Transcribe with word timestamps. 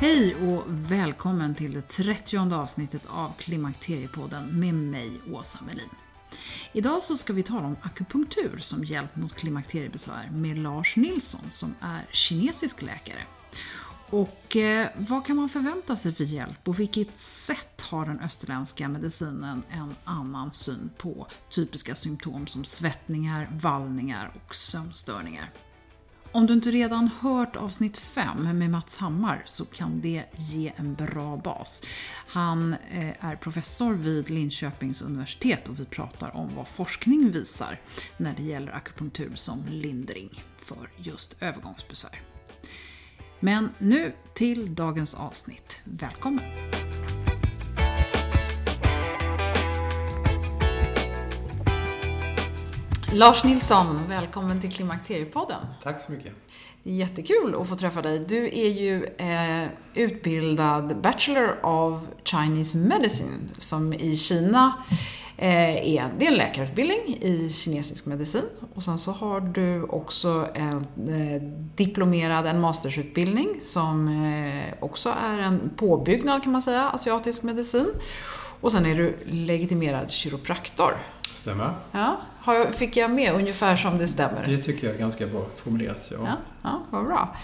Hej 0.00 0.34
och 0.34 0.64
välkommen 0.66 1.54
till 1.54 1.72
det 1.72 1.82
30 1.82 2.54
avsnittet 2.54 3.06
av 3.06 3.32
Klimakteriepodden 3.38 4.60
med 4.60 4.74
mig, 4.74 5.10
Åsa 5.32 5.58
Melin. 5.64 5.88
Idag 6.72 7.02
så 7.02 7.16
ska 7.16 7.32
vi 7.32 7.42
tala 7.42 7.66
om 7.66 7.76
akupunktur 7.82 8.58
som 8.58 8.84
hjälp 8.84 9.16
mot 9.16 9.34
klimakteriebesvär 9.34 10.30
med 10.32 10.58
Lars 10.58 10.96
Nilsson 10.96 11.50
som 11.50 11.74
är 11.80 12.06
kinesisk 12.12 12.82
läkare. 12.82 13.22
Och 14.10 14.56
eh, 14.56 14.88
vad 14.96 15.26
kan 15.26 15.36
man 15.36 15.48
förvänta 15.48 15.96
sig 15.96 16.12
för 16.12 16.24
hjälp 16.24 16.68
och 16.68 16.80
vilket 16.80 17.18
sätt 17.18 17.82
har 17.82 18.06
den 18.06 18.20
österländska 18.20 18.88
medicinen 18.88 19.62
en 19.70 19.94
annan 20.04 20.52
syn 20.52 20.90
på 20.98 21.26
typiska 21.48 21.94
symptom 21.94 22.46
som 22.46 22.64
svettningar, 22.64 23.48
vallningar 23.60 24.32
och 24.34 24.54
sömnstörningar? 24.54 25.50
Om 26.32 26.46
du 26.46 26.52
inte 26.52 26.70
redan 26.70 27.08
hört 27.20 27.56
avsnitt 27.56 27.98
5 27.98 28.58
med 28.58 28.70
Mats 28.70 28.96
Hammar 28.96 29.42
så 29.46 29.64
kan 29.64 30.00
det 30.00 30.24
ge 30.36 30.72
en 30.76 30.94
bra 30.94 31.36
bas. 31.36 31.82
Han 32.26 32.72
eh, 32.90 33.24
är 33.24 33.36
professor 33.36 33.94
vid 33.94 34.30
Linköpings 34.30 35.02
universitet 35.02 35.68
och 35.68 35.80
vi 35.80 35.84
pratar 35.84 36.36
om 36.36 36.50
vad 36.56 36.68
forskning 36.68 37.30
visar 37.30 37.80
när 38.16 38.34
det 38.36 38.42
gäller 38.42 38.72
akupunktur 38.72 39.34
som 39.34 39.64
lindring 39.68 40.44
för 40.56 40.90
just 40.96 41.42
övergångsbesvär. 41.42 42.20
Men 43.40 43.70
nu 43.78 44.12
till 44.34 44.74
dagens 44.74 45.14
avsnitt. 45.14 45.80
Välkommen! 45.84 46.44
Lars 53.12 53.44
Nilsson, 53.44 54.08
välkommen 54.08 54.60
till 54.60 54.72
Klimakteriepodden. 54.72 55.66
Tack 55.82 56.02
så 56.02 56.12
mycket. 56.12 56.32
Det 56.82 56.90
är 56.90 56.94
jättekul 56.94 57.56
att 57.60 57.68
få 57.68 57.76
träffa 57.76 58.02
dig. 58.02 58.18
Du 58.18 58.46
är 58.46 58.68
ju 58.68 59.04
eh, 59.04 59.68
utbildad 59.94 61.00
Bachelor 61.00 61.64
of 61.64 62.02
Chinese 62.24 62.78
Medicine 62.78 63.48
som 63.58 63.92
i 63.92 64.16
Kina 64.16 64.72
eh, 65.36 65.94
är, 65.94 66.10
det 66.18 66.26
är 66.26 66.30
en 66.30 66.36
läkarutbildning 66.36 67.18
i 67.20 67.52
kinesisk 67.52 68.06
medicin. 68.06 68.44
Och 68.74 68.82
sen 68.82 68.98
så 68.98 69.12
har 69.12 69.40
du 69.40 69.82
också 69.82 70.48
en 70.54 70.76
eh, 71.08 71.42
diplomerad, 71.76 72.46
en 72.46 72.60
mastersutbildning 72.60 73.60
som 73.62 74.08
eh, 74.08 74.74
också 74.80 75.14
är 75.22 75.38
en 75.38 75.70
påbyggnad 75.76 76.42
kan 76.42 76.52
man 76.52 76.62
säga, 76.62 76.90
asiatisk 76.90 77.42
medicin. 77.42 77.90
Och 78.60 78.72
sen 78.72 78.86
är 78.86 78.94
du 78.94 79.16
legitimerad 79.26 80.10
kiropraktor. 80.10 80.94
Stämmer. 81.40 81.70
Ja, 81.92 82.16
har 82.40 82.64
fick 82.64 82.96
jag 82.96 83.10
med 83.10 83.34
ungefär 83.34 83.76
som 83.76 83.98
det 83.98 84.08
stämmer? 84.08 84.44
Det 84.46 84.58
tycker 84.58 84.86
jag 84.86 84.96
är 84.96 85.00
ganska 85.00 85.26
bra 85.26 85.40
formulerat. 85.56 86.08
Ja. 86.10 86.16
Ja, 86.24 86.36
ja 86.62 86.82
vad 86.90 87.04
bra. 87.04 87.36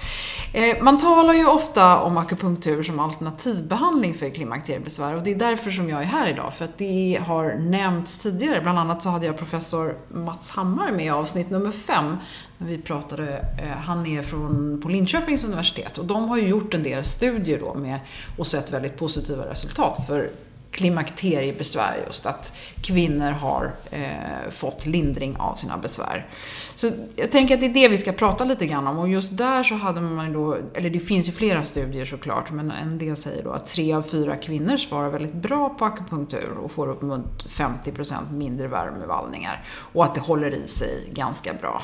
Eh, 0.54 0.82
man 0.82 0.98
talar 0.98 1.34
ju 1.34 1.46
ofta 1.46 2.00
om 2.00 2.16
akupunktur 2.16 2.82
som 2.82 3.00
alternativbehandling 3.00 4.14
för 4.14 4.30
klimakteriebesvär 4.30 5.14
och 5.14 5.22
det 5.22 5.30
är 5.30 5.34
därför 5.34 5.70
som 5.70 5.88
jag 5.88 6.00
är 6.00 6.04
här 6.04 6.26
idag, 6.26 6.54
för 6.54 6.64
att 6.64 6.78
det 6.78 7.20
har 7.26 7.54
nämnts 7.54 8.18
tidigare. 8.18 8.60
Bland 8.60 8.78
annat 8.78 9.02
så 9.02 9.08
hade 9.08 9.26
jag 9.26 9.38
professor 9.38 9.96
Mats 10.08 10.50
Hammar 10.50 10.92
med 10.92 11.06
i 11.06 11.10
avsnitt 11.10 11.50
nummer 11.50 11.70
fem 11.70 12.16
när 12.58 12.68
vi 12.68 12.78
pratade, 12.78 13.38
eh, 13.38 13.68
han 13.68 14.06
är 14.06 14.22
från, 14.22 14.80
på 14.82 14.88
Linköpings 14.88 15.44
universitet 15.44 15.98
och 15.98 16.04
de 16.04 16.28
har 16.28 16.36
ju 16.36 16.48
gjort 16.48 16.74
en 16.74 16.82
del 16.82 17.04
studier 17.04 17.60
då 17.60 17.74
med, 17.74 17.98
och 18.38 18.46
sett 18.46 18.72
väldigt 18.72 18.98
positiva 18.98 19.50
resultat 19.50 20.06
för 20.06 20.30
klimakteriebesvär 20.76 22.04
just, 22.06 22.26
att 22.26 22.56
kvinnor 22.82 23.31
har 23.31 23.72
eh, 23.91 24.50
fått 24.50 24.87
lindring 24.87 25.37
av 25.37 25.54
sina 25.54 25.78
besvär. 25.78 26.26
Så 26.75 26.91
jag 27.16 27.31
tänker 27.31 27.54
att 27.54 27.60
det 27.60 27.66
är 27.66 27.75
det 27.75 27.88
vi 27.88 27.98
ska 27.98 28.12
prata 28.12 28.44
lite 28.44 28.66
grann 28.66 28.86
om 28.86 28.98
och 28.98 29.09
just 29.09 29.36
där 29.36 29.62
så 29.62 29.75
hade 29.75 30.00
man 30.00 30.32
då, 30.32 30.59
eller 30.75 30.91
det 30.91 31.00
finns 31.00 31.28
ju 31.28 31.32
flera 31.32 31.65
studier 31.65 32.04
såklart, 32.04 32.50
men 32.50 32.70
en 32.70 32.98
del 32.98 33.16
säger 33.16 33.44
då 33.44 33.50
att 33.50 33.66
tre 33.66 33.92
av 33.92 34.03
fyra 34.03 34.36
kvinnor 34.36 34.76
svarar 34.76 35.10
väldigt 35.10 35.34
bra 35.34 35.69
på 35.69 35.84
akupunktur 35.84 36.50
och 36.62 36.70
får 36.70 36.88
upp 36.88 37.03
mot 37.03 37.47
50% 37.47 38.32
mindre 38.32 38.69
värmevallningar 38.69 39.65
och 39.69 40.04
att 40.04 40.15
det 40.15 40.20
håller 40.20 40.54
i 40.54 40.69
sig 40.69 41.10
ganska 41.12 41.54
bra. 41.54 41.82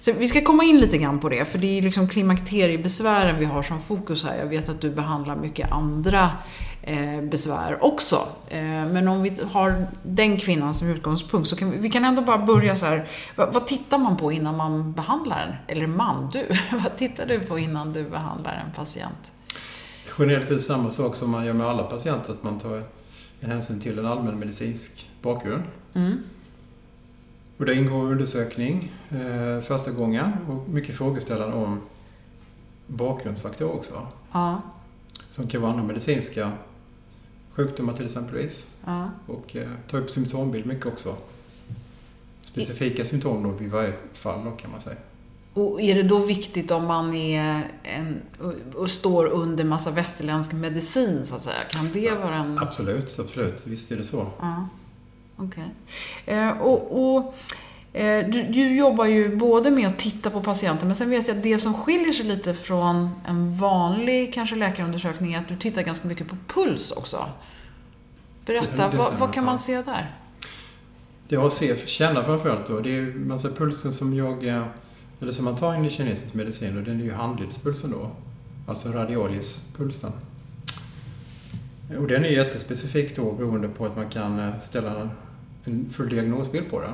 Så 0.00 0.12
vi 0.12 0.28
ska 0.28 0.40
komma 0.40 0.64
in 0.64 0.78
lite 0.78 0.98
grann 0.98 1.20
på 1.20 1.28
det, 1.28 1.44
för 1.44 1.58
det 1.58 1.78
är 1.78 1.82
liksom 1.82 2.08
klimakteriebesvären 2.08 3.38
vi 3.38 3.44
har 3.44 3.62
som 3.62 3.80
fokus 3.80 4.24
här. 4.24 4.38
Jag 4.38 4.46
vet 4.46 4.68
att 4.68 4.80
du 4.80 4.90
behandlar 4.90 5.36
mycket 5.36 5.72
andra 5.72 6.30
besvär 7.22 7.84
också. 7.84 8.28
Eh, 8.48 8.60
men 8.62 9.08
om 9.08 9.22
vi 9.22 9.32
har 9.52 9.86
den 10.02 10.36
kvinnan 10.36 10.74
som 10.74 10.88
utgångspunkt 10.88 11.48
så 11.48 11.56
kan 11.56 11.70
vi, 11.70 11.78
vi 11.78 11.90
kan 11.90 12.04
ändå 12.04 12.22
bara 12.22 12.38
börja 12.38 12.76
så 12.76 12.86
här. 12.86 13.08
Vad, 13.36 13.54
vad, 13.54 13.66
tittar 13.66 13.98
man 13.98 14.16
på 14.16 14.32
innan 14.32 14.56
man 14.56 14.92
behandlar 14.92 15.46
en? 15.46 15.76
Eller 15.76 15.86
man, 15.86 16.30
du. 16.32 16.46
vad 16.72 16.96
tittar 16.96 17.26
du 17.26 17.40
på 17.40 17.58
innan 17.58 17.92
du 17.92 18.04
behandlar 18.04 18.64
en 18.66 18.72
patient? 18.72 19.32
Generellt 20.18 20.50
är 20.50 20.54
det 20.54 20.60
samma 20.60 20.90
sak 20.90 21.16
som 21.16 21.30
man 21.30 21.46
gör 21.46 21.52
med 21.52 21.66
alla 21.66 21.82
patienter, 21.82 22.32
att 22.32 22.42
man 22.42 22.58
tar 22.58 22.82
en 23.40 23.50
hänsyn 23.50 23.80
till 23.80 23.98
en 23.98 24.06
allmänmedicinsk 24.06 25.08
bakgrund. 25.22 25.62
Mm. 25.94 26.18
Och 27.58 27.66
det 27.66 27.74
ingår 27.74 28.10
undersökning 28.10 28.92
eh, 29.10 29.62
första 29.62 29.90
gången 29.90 30.32
och 30.48 30.68
mycket 30.68 30.96
frågeställande 30.96 31.56
om 31.56 31.80
bakgrundsfaktorer 32.86 33.72
också. 33.72 34.06
Ja. 34.32 34.62
Som 35.30 35.46
kan 35.46 35.60
vara 35.60 35.72
andra 35.72 35.84
medicinska 35.84 36.52
sjukdomar 37.60 37.92
till 37.92 38.06
exempelvis. 38.06 38.66
Ja. 38.84 39.10
Och 39.26 39.56
eh, 39.56 39.68
ta 39.90 39.98
upp 39.98 40.10
symptombild 40.10 40.66
mycket 40.66 40.86
också. 40.86 41.16
Specifika 42.42 43.04
symptom 43.04 43.42
då 43.42 43.50
vid 43.50 43.70
varje 43.70 43.92
fall 44.12 44.44
då 44.44 44.50
kan 44.50 44.70
man 44.70 44.80
säga. 44.80 44.96
Och 45.54 45.80
är 45.80 45.94
det 45.94 46.02
då 46.02 46.18
viktigt 46.18 46.70
om 46.70 46.86
man 46.86 47.14
är 47.14 47.62
en, 47.82 48.22
och 48.74 48.90
står 48.90 49.26
under 49.26 49.64
massa 49.64 49.90
västerländsk 49.90 50.52
medicin 50.52 51.26
så 51.26 51.34
att 51.34 51.42
säga? 51.42 51.62
Kan 51.70 51.90
det 51.92 52.10
vara 52.10 52.36
en... 52.36 52.58
Absolut, 52.58 53.18
absolut. 53.20 53.66
Visst 53.66 53.92
är 53.92 53.96
det 53.96 54.04
så. 54.04 54.26
Ja. 54.40 54.68
Okej. 55.36 55.64
Okay. 56.24 56.36
Eh, 56.36 56.60
och, 56.60 57.16
och 57.16 57.34
du, 57.92 58.46
du, 58.50 58.76
jobbar 58.76 59.04
ju 59.04 59.36
både 59.36 59.70
med 59.70 59.88
att 59.88 59.98
titta 59.98 60.30
på 60.30 60.40
patienter, 60.40 60.86
men 60.86 60.96
sen 60.96 61.10
vet 61.10 61.28
jag 61.28 61.36
att 61.36 61.42
det 61.42 61.58
som 61.58 61.74
skiljer 61.74 62.12
sig 62.12 62.26
lite 62.26 62.54
från 62.54 63.10
en 63.26 63.56
vanlig 63.56 64.34
kanske 64.34 64.56
läkarundersökning 64.56 65.34
är 65.34 65.38
att 65.38 65.48
du 65.48 65.56
tittar 65.56 65.82
ganska 65.82 66.08
mycket 66.08 66.28
på 66.28 66.36
puls 66.46 66.90
också. 66.90 67.28
Berätta, 68.46 68.90
vad, 68.96 69.14
vad, 69.18 69.34
kan 69.34 69.44
man 69.44 69.58
se 69.58 69.82
där? 69.82 70.16
Ja, 71.28 71.50
se, 71.50 71.86
känna 71.86 72.24
framförallt 72.24 72.66
då. 72.66 72.80
Det 72.80 72.98
är 72.98 73.32
alltså 73.32 73.48
pulsen 73.48 73.92
som 73.92 74.14
jag, 74.14 74.46
eh, 74.46 74.66
eller 75.20 75.32
som 75.32 75.44
man 75.44 75.56
tar 75.56 75.74
in 75.74 75.84
i 75.84 75.90
kinesisk 75.90 76.34
medicin, 76.34 76.78
och 76.78 76.82
den 76.82 77.00
är 77.00 77.04
ju 77.04 77.12
handledspulsen 77.12 77.90
då. 77.90 78.10
Alltså 78.66 78.88
radialispulsen. 78.88 80.12
Och 81.98 82.06
den 82.06 82.24
är 82.24 82.28
jättespecifik 82.28 83.16
då 83.16 83.32
beroende 83.32 83.68
på 83.68 83.86
att 83.86 83.96
man 83.96 84.08
kan 84.08 84.38
eh, 84.38 84.60
ställa 84.62 85.10
en 85.64 85.90
full 85.90 86.08
diagnosbild 86.08 86.70
på 86.70 86.80
den. 86.80 86.92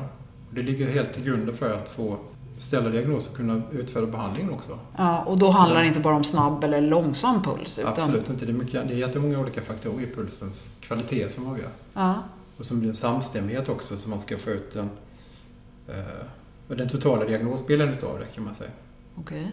Det 0.50 0.62
ligger 0.62 0.90
helt 0.90 1.12
till 1.12 1.24
grunden 1.24 1.56
för 1.56 1.72
att 1.72 1.88
få 1.88 2.18
ställa 2.58 2.90
diagnos 2.90 3.28
och 3.28 3.36
kunna 3.36 3.62
utföra 3.72 4.06
behandlingen 4.06 4.52
också. 4.52 4.78
Ja, 4.96 5.22
och 5.22 5.38
då 5.38 5.50
handlar 5.50 5.80
det 5.80 5.88
inte 5.88 6.00
bara 6.00 6.16
om 6.16 6.24
snabb 6.24 6.64
eller 6.64 6.80
långsam 6.80 7.42
puls? 7.42 7.78
Utan... 7.78 7.92
Absolut 7.92 8.30
inte. 8.30 8.46
Det 8.46 8.52
är, 8.52 8.54
mycket, 8.54 8.88
det 8.88 8.94
är 8.94 8.98
jättemånga 8.98 9.38
olika 9.38 9.60
faktorer 9.60 10.02
i 10.02 10.06
pulsens 10.06 10.70
kvalitet 10.80 11.30
som 11.30 11.46
avgör. 11.46 11.68
Ja. 11.92 12.14
Och 12.56 12.64
som 12.64 12.78
blir 12.80 12.88
en 12.88 12.94
samstämmighet 12.94 13.68
också 13.68 13.96
så 13.96 14.08
man 14.08 14.20
ska 14.20 14.36
få 14.38 14.50
ut 14.50 14.74
den, 14.74 14.90
eh, 15.88 16.76
den 16.76 16.88
totala 16.88 17.24
diagnosbilden 17.24 17.88
utav 17.88 18.18
det 18.18 18.34
kan 18.34 18.44
man 18.44 18.54
säga. 18.54 18.70
Okej. 19.16 19.38
Okay. 19.38 19.50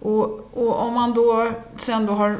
Och, 0.00 0.50
och, 0.54 0.82
om 0.82 0.94
man 0.94 1.14
då 1.14 1.52
sen 1.76 2.06
då 2.06 2.12
har 2.12 2.36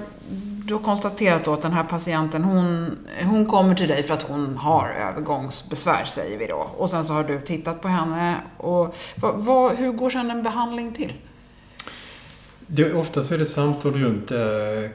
har 0.75 0.79
konstaterat 0.79 1.45
då 1.45 1.53
att 1.53 1.63
den 1.63 1.73
här 1.73 1.85
patienten, 1.85 2.45
hon, 2.45 2.99
hon 3.25 3.47
kommer 3.47 3.75
till 3.75 3.89
dig 3.89 4.03
för 4.03 4.15
att 4.15 4.23
hon 4.23 4.57
har 4.57 4.89
övergångsbesvär, 4.89 6.05
säger 6.05 6.39
vi 6.39 6.47
då. 6.47 6.71
Och 6.77 6.91
sen 6.91 7.05
så 7.05 7.13
har 7.13 7.25
du 7.25 7.41
tittat 7.41 7.83
på 7.83 7.89
henne. 7.89 8.41
Och 8.57 8.95
vad, 9.17 9.35
vad, 9.35 9.77
hur 9.77 9.93
går 9.93 10.11
sen 10.11 10.31
en 10.31 10.43
behandling 10.43 10.93
till? 10.93 11.13
Det, 12.67 12.95
oftast 12.95 13.33
är 13.33 13.39
det 13.39 13.47
samtal 13.47 13.93
runt, 13.93 14.31
eh, 14.31 14.39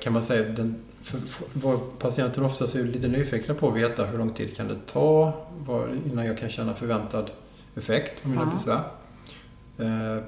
kan 0.02 0.14
man 0.14 0.24
säga, 0.24 0.50
den, 0.50 0.76
för, 1.04 1.20
för, 1.60 1.78
patienten 1.78 2.46
oftast 2.46 2.76
är 2.76 2.84
lite 2.84 3.08
nyfikna 3.08 3.54
på 3.54 3.70
att 3.70 3.76
veta 3.76 4.06
hur 4.06 4.18
lång 4.18 4.34
tid 4.34 4.58
kan 4.58 4.68
det 4.68 4.76
ta 4.86 5.34
var, 5.66 5.90
innan 6.06 6.26
jag 6.26 6.38
kan 6.38 6.50
känna 6.50 6.74
förväntad 6.74 7.30
effekt 7.76 8.26
av 8.26 8.30
mina 8.30 8.42
ja. 8.42 8.50
besvär. 8.54 8.82
Eh, 9.78 10.24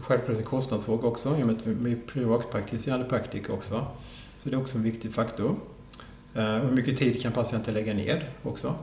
självklart 0.00 0.38
en 0.38 0.44
kostnadsfråga 0.44 1.08
också, 1.08 1.38
i 1.38 1.42
och 1.42 1.46
med 1.46 1.56
att 1.56 1.66
vi 1.66 1.92
är 1.92 1.98
privatpraktiserande 2.06 3.06
praktiker 3.06 3.52
också. 3.52 3.86
Så 4.38 4.48
det 4.48 4.56
är 4.56 4.60
också 4.60 4.76
en 4.76 4.82
viktig 4.82 5.14
faktor. 5.14 5.56
Eh, 6.34 6.54
hur 6.54 6.72
mycket 6.72 6.98
tid 6.98 7.22
kan 7.22 7.32
patienten 7.32 7.74
lägga 7.74 7.94
ned 7.94 8.22
också? 8.42 8.74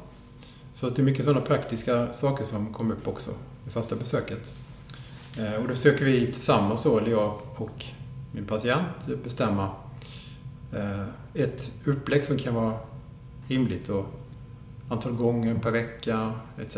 Så 0.73 0.89
det 0.89 1.01
är 1.01 1.03
mycket 1.03 1.25
sådana 1.25 1.41
praktiska 1.41 2.13
saker 2.13 2.45
som 2.45 2.73
kommer 2.73 2.95
upp 2.95 3.07
också 3.07 3.31
i 3.67 3.69
första 3.69 3.95
besöket. 3.95 4.39
Eh, 5.39 5.55
och 5.55 5.67
då 5.67 5.73
försöker 5.75 6.05
vi 6.05 6.25
tillsammans 6.25 6.83
då, 6.83 6.97
eller 6.97 7.11
jag 7.11 7.37
och 7.55 7.85
min 8.31 8.45
patient, 8.45 8.87
bestämma 9.23 9.69
eh, 10.73 11.05
ett 11.33 11.71
upplägg 11.85 12.25
som 12.25 12.37
kan 12.37 12.55
vara 12.55 12.73
rimligt 13.47 13.89
och 13.89 14.05
antal 14.89 15.13
gånger 15.13 15.55
per 15.55 15.71
vecka 15.71 16.31
etc. 16.61 16.77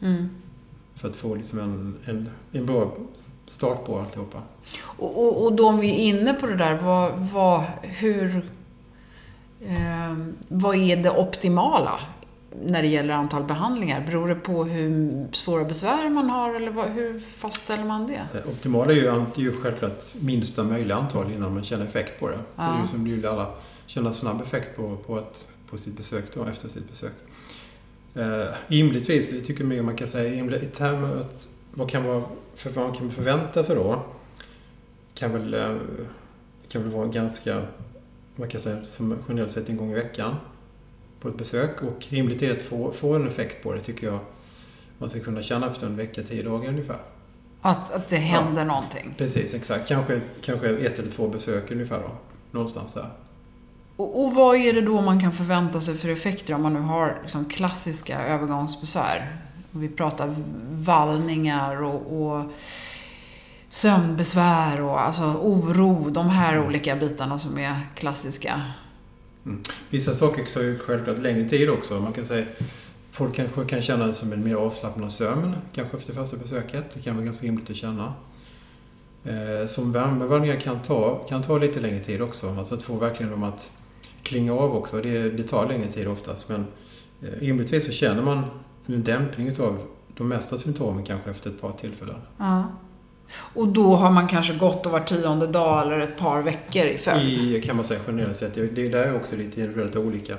Mm. 0.00 0.28
För 0.94 1.08
att 1.08 1.16
få 1.16 1.34
liksom 1.34 1.58
en, 1.58 1.96
en, 2.04 2.30
en 2.52 2.66
bra 2.66 2.96
start 3.46 3.84
på 3.84 3.98
alltihopa. 3.98 4.38
Och, 4.82 5.24
och, 5.24 5.44
och 5.44 5.52
då 5.52 5.68
om 5.68 5.80
vi 5.80 5.90
är 5.90 5.98
inne 5.98 6.34
på 6.34 6.46
det 6.46 6.56
där, 6.56 6.74
vad, 6.74 7.12
vad, 7.12 7.64
hur, 7.82 8.50
eh, 9.60 10.16
vad 10.48 10.76
är 10.76 10.96
det 10.96 11.10
optimala 11.10 12.00
när 12.64 12.82
det 12.82 12.88
gäller 12.88 13.14
antal 13.14 13.44
behandlingar? 13.44 14.06
Beror 14.06 14.28
det 14.28 14.34
på 14.34 14.64
hur 14.64 15.26
svåra 15.32 15.64
besvär 15.64 16.10
man 16.10 16.30
har 16.30 16.54
eller 16.54 16.70
vad, 16.70 16.88
hur 16.88 17.20
fastställer 17.20 17.84
man 17.84 18.06
det? 18.06 18.20
det 18.32 18.44
optimala 18.44 18.92
är 18.92 18.96
ju, 18.96 19.06
är 19.06 19.26
ju 19.36 19.52
självklart 19.52 20.04
minsta 20.20 20.62
möjliga 20.62 20.96
antal 20.96 21.32
innan 21.32 21.54
man 21.54 21.64
känner 21.64 21.84
effekt 21.84 22.20
på 22.20 22.28
det. 22.28 22.38
Ja. 22.56 22.62
Så 22.62 22.72
det 22.72 22.78
är 22.78 22.80
ju 22.80 22.86
som 22.86 23.04
vill 23.04 23.26
alla 23.26 23.50
känna 23.86 24.12
snabb 24.12 24.40
effekt 24.42 24.76
på, 24.76 24.96
på, 24.96 25.18
ett, 25.18 25.48
på 25.70 25.76
sitt 25.78 25.96
besök 25.96 26.24
då, 26.34 26.44
efter 26.44 26.68
sitt 26.68 26.90
besök. 26.90 27.12
Eh, 28.14 28.54
rimligtvis, 28.66 29.32
jag 29.32 29.46
tycker 29.46 29.82
man 29.82 29.96
kan 29.96 30.08
säga 30.08 30.34
i 30.62 30.66
termer 30.66 31.16
att 31.16 31.48
vad 31.74 31.90
kan, 31.90 32.04
vara, 32.04 32.24
för 32.56 32.70
vad 32.70 32.84
man 32.84 32.96
kan 32.96 33.10
förvänta 33.10 33.64
sig 33.64 33.76
då 33.76 34.02
kan 35.14 35.32
väl, 35.32 35.54
eh, 35.54 35.76
kan 36.68 36.82
väl 36.82 36.90
vara 36.90 37.06
ganska, 37.06 37.62
man 38.36 38.48
kan 38.48 38.60
säga 38.60 38.84
som 38.84 39.18
generellt 39.28 39.52
sett 39.52 39.68
en 39.68 39.76
gång 39.76 39.90
i 39.90 39.94
veckan 39.94 40.36
på 41.20 41.28
ett 41.28 41.36
besök. 41.36 41.82
Och 41.82 42.06
rimligt 42.08 42.42
är 42.42 42.50
att 42.50 42.62
få, 42.62 42.92
få 42.92 43.14
en 43.14 43.28
effekt 43.28 43.62
på 43.62 43.72
det 43.72 43.80
tycker 43.80 44.06
jag 44.06 44.18
man 44.98 45.10
ska 45.10 45.20
kunna 45.20 45.42
känna 45.42 45.66
efter 45.66 45.86
en 45.86 45.96
vecka, 45.96 46.22
tio 46.22 46.42
dagar 46.42 46.68
ungefär. 46.68 46.98
Att, 47.60 47.92
att 47.92 48.08
det 48.08 48.16
händer 48.16 48.60
ja, 48.60 48.66
någonting? 48.66 49.14
Precis, 49.18 49.54
exakt. 49.54 49.88
Kanske, 49.88 50.20
kanske 50.44 50.68
ett 50.68 50.98
eller 50.98 51.10
två 51.10 51.28
besök 51.28 51.70
ungefär 51.70 51.98
då. 51.98 52.10
Någonstans 52.50 52.92
där. 52.92 53.08
Och, 53.96 54.24
och 54.24 54.34
vad 54.34 54.56
är 54.56 54.72
det 54.72 54.80
då 54.80 55.00
man 55.00 55.20
kan 55.20 55.32
förvänta 55.32 55.80
sig 55.80 55.94
för 55.94 56.08
effekter 56.08 56.54
om 56.54 56.62
man 56.62 56.72
nu 56.72 56.80
har 56.80 57.18
liksom 57.22 57.44
klassiska 57.44 58.26
övergångsbesvär? 58.26 59.32
Vi 59.72 59.88
pratar 59.88 60.34
vallningar 60.70 61.82
och, 61.82 62.22
och 62.22 62.44
sömnbesvär 63.68 64.80
och 64.80 65.00
alltså 65.00 65.22
oro. 65.22 66.10
De 66.10 66.30
här 66.30 66.52
mm. 66.52 66.66
olika 66.66 66.96
bitarna 66.96 67.38
som 67.38 67.58
är 67.58 67.76
klassiska. 67.94 68.62
Mm. 69.46 69.62
Vissa 69.90 70.14
saker 70.14 70.44
tar 70.44 70.62
ju 70.62 70.78
självklart 70.78 71.18
längre 71.18 71.48
tid 71.48 71.70
också. 71.70 72.00
Man 72.00 72.12
kan 72.12 72.26
säga 72.26 72.44
Folk 73.12 73.34
kanske 73.34 73.64
kan 73.64 73.82
känna 73.82 74.06
det 74.06 74.14
som 74.14 74.32
en 74.32 74.44
mer 74.44 74.54
avslappnad 74.54 75.12
sömn, 75.12 75.54
kanske 75.74 75.96
efter 75.96 76.12
första 76.12 76.36
besöket. 76.36 76.84
Det 76.94 77.00
kan 77.00 77.14
vara 77.14 77.24
ganska 77.24 77.46
rimligt 77.46 77.70
att 77.70 77.76
känna. 77.76 78.14
Eh, 79.24 79.66
som 79.68 79.92
värmevallningar 79.92 80.56
kan 80.56 80.82
ta, 80.82 81.26
kan 81.28 81.42
ta 81.42 81.58
lite 81.58 81.80
längre 81.80 82.00
tid 82.00 82.22
också. 82.22 82.54
Alltså 82.58 82.74
att 82.74 82.82
få 82.82 82.96
verkligen 82.96 83.32
dem 83.32 83.42
att 83.42 83.70
klinga 84.22 84.52
av 84.52 84.76
också. 84.76 85.00
Det, 85.00 85.30
det 85.30 85.42
tar 85.42 85.68
längre 85.68 85.86
tid 85.86 86.08
oftast. 86.08 86.48
Men 86.48 86.66
eh, 87.22 87.40
rimligtvis 87.40 87.86
så 87.86 87.92
känner 87.92 88.22
man 88.22 88.44
en 88.86 89.04
dämpning 89.04 89.60
av 89.60 89.78
de 90.16 90.28
mesta 90.28 90.58
symptomen 90.58 91.04
kanske 91.04 91.30
efter 91.30 91.50
ett 91.50 91.60
par 91.60 91.72
tillfällen. 91.72 92.20
Ja. 92.38 92.64
Och 93.36 93.68
då 93.68 93.94
har 93.94 94.10
man 94.10 94.28
kanske 94.28 94.54
gått 94.54 94.86
och 94.86 94.92
var 94.92 95.00
tionde 95.00 95.46
dag 95.46 95.82
eller 95.82 96.00
ett 96.00 96.18
par 96.18 96.42
veckor 96.42 96.86
i 96.86 96.98
följd? 96.98 97.38
I, 97.38 97.62
kan 97.62 97.76
man 97.76 97.84
säga 97.84 98.00
generellt 98.06 98.36
sett. 98.36 98.54
Det 98.54 98.86
är 98.86 98.90
där 98.90 99.16
också 99.16 99.36
lite 99.36 99.60
individuellt 99.60 99.96
olika. 99.96 100.36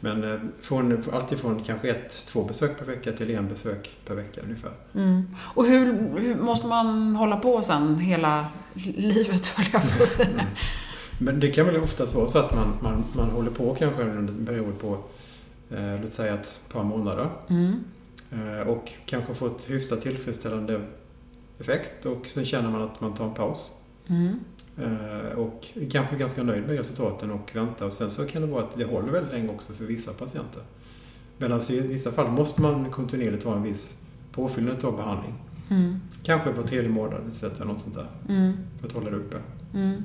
Men 0.00 0.32
eh, 0.32 0.40
från, 0.62 1.04
alltifrån 1.12 1.62
kanske 1.66 1.90
ett, 1.90 2.26
två 2.26 2.44
besök 2.44 2.78
per 2.78 2.84
vecka 2.84 3.12
till 3.12 3.30
en 3.30 3.48
besök 3.48 3.90
per 4.06 4.14
vecka 4.14 4.40
ungefär. 4.44 4.70
Mm. 4.94 5.36
Och 5.38 5.66
hur, 5.66 5.84
hur, 6.18 6.34
måste 6.34 6.66
man 6.66 7.16
hålla 7.16 7.36
på 7.36 7.62
sen 7.62 7.98
hela 7.98 8.46
livet, 8.96 9.46
höll 9.56 9.66
jag 9.72 9.96
på 9.96 10.02
att 10.02 10.08
säga? 10.08 10.28
Mm. 10.28 10.46
Men 11.18 11.40
det 11.40 11.50
kan 11.50 11.66
väl 11.66 11.76
oftast 11.76 12.14
vara 12.14 12.28
så 12.28 12.38
att 12.38 12.54
man, 12.54 12.72
man, 12.82 13.04
man 13.12 13.30
håller 13.30 13.50
på 13.50 13.74
kanske 13.74 14.02
under 14.02 14.32
en 14.32 14.46
period 14.46 14.80
på 14.80 14.98
eh, 15.70 16.02
låt 16.02 16.14
säga 16.14 16.34
ett 16.34 16.60
par 16.72 16.84
månader. 16.84 17.28
Mm. 17.48 17.84
Eh, 18.32 18.68
och 18.68 18.92
kanske 19.06 19.34
fått 19.34 19.70
hyfsat 19.70 20.02
tillfredsställande 20.02 20.80
effekt 21.58 22.06
och 22.06 22.26
sen 22.26 22.44
känner 22.44 22.70
man 22.70 22.82
att 22.82 23.00
man 23.00 23.14
tar 23.14 23.24
en 23.24 23.34
paus. 23.34 23.72
Mm. 24.06 24.40
Eh, 24.78 25.38
och 25.38 25.66
är 25.74 25.90
kanske 25.90 26.16
ganska 26.16 26.42
nöjd 26.42 26.66
med 26.66 26.76
resultaten 26.76 27.30
och 27.30 27.56
väntar. 27.56 27.86
Och 27.86 27.92
sen 27.92 28.10
så 28.10 28.26
kan 28.26 28.42
det 28.42 28.48
vara 28.48 28.62
att 28.62 28.76
det 28.76 28.84
håller 28.84 29.12
väldigt 29.12 29.32
länge 29.32 29.48
också 29.48 29.72
för 29.72 29.84
vissa 29.84 30.12
patienter. 30.12 30.62
Medan 31.38 31.60
i 31.68 31.80
vissa 31.80 32.12
fall 32.12 32.30
måste 32.30 32.62
man 32.62 32.90
kontinuerligt 32.90 33.44
ha 33.44 33.56
en 33.56 33.62
viss 33.62 33.94
påfyllnad 34.32 34.84
av 34.84 34.96
behandling. 34.96 35.34
Mm. 35.70 36.00
Kanske 36.22 36.52
på 36.52 36.62
tredje 36.62 36.90
månad 36.90 37.20
eller 37.42 37.64
något 37.64 37.80
sånt 37.80 37.94
där. 37.94 38.06
Mm. 38.28 38.52
För 38.80 38.86
att 38.86 38.92
hålla 38.92 39.10
det 39.10 39.16
uppe. 39.16 39.36
Mm. 39.74 40.02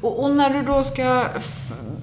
Och, 0.00 0.24
och, 0.24 0.30
när 0.30 0.50
du 0.50 0.62
då 0.62 0.84
ska 0.84 1.24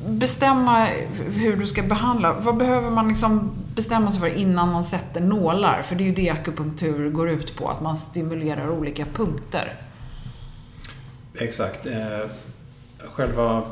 bestämma 0.07 0.85
hur 1.31 1.55
du 1.55 1.67
ska 1.67 1.83
behandla, 1.83 2.33
vad 2.33 2.57
behöver 2.57 2.89
man 2.89 3.07
liksom 3.07 3.51
bestämma 3.75 4.11
sig 4.11 4.21
för 4.21 4.37
innan 4.37 4.71
man 4.71 4.83
sätter 4.83 5.21
nålar? 5.21 5.81
För 5.81 5.95
det 5.95 6.03
är 6.03 6.05
ju 6.05 6.13
det 6.13 6.29
akupunktur 6.29 7.09
går 7.09 7.29
ut 7.29 7.55
på, 7.55 7.67
att 7.67 7.81
man 7.81 7.97
stimulerar 7.97 8.69
olika 8.69 9.05
punkter. 9.05 9.73
Exakt. 11.37 11.85
Eh, 11.85 12.29
själva 12.99 13.63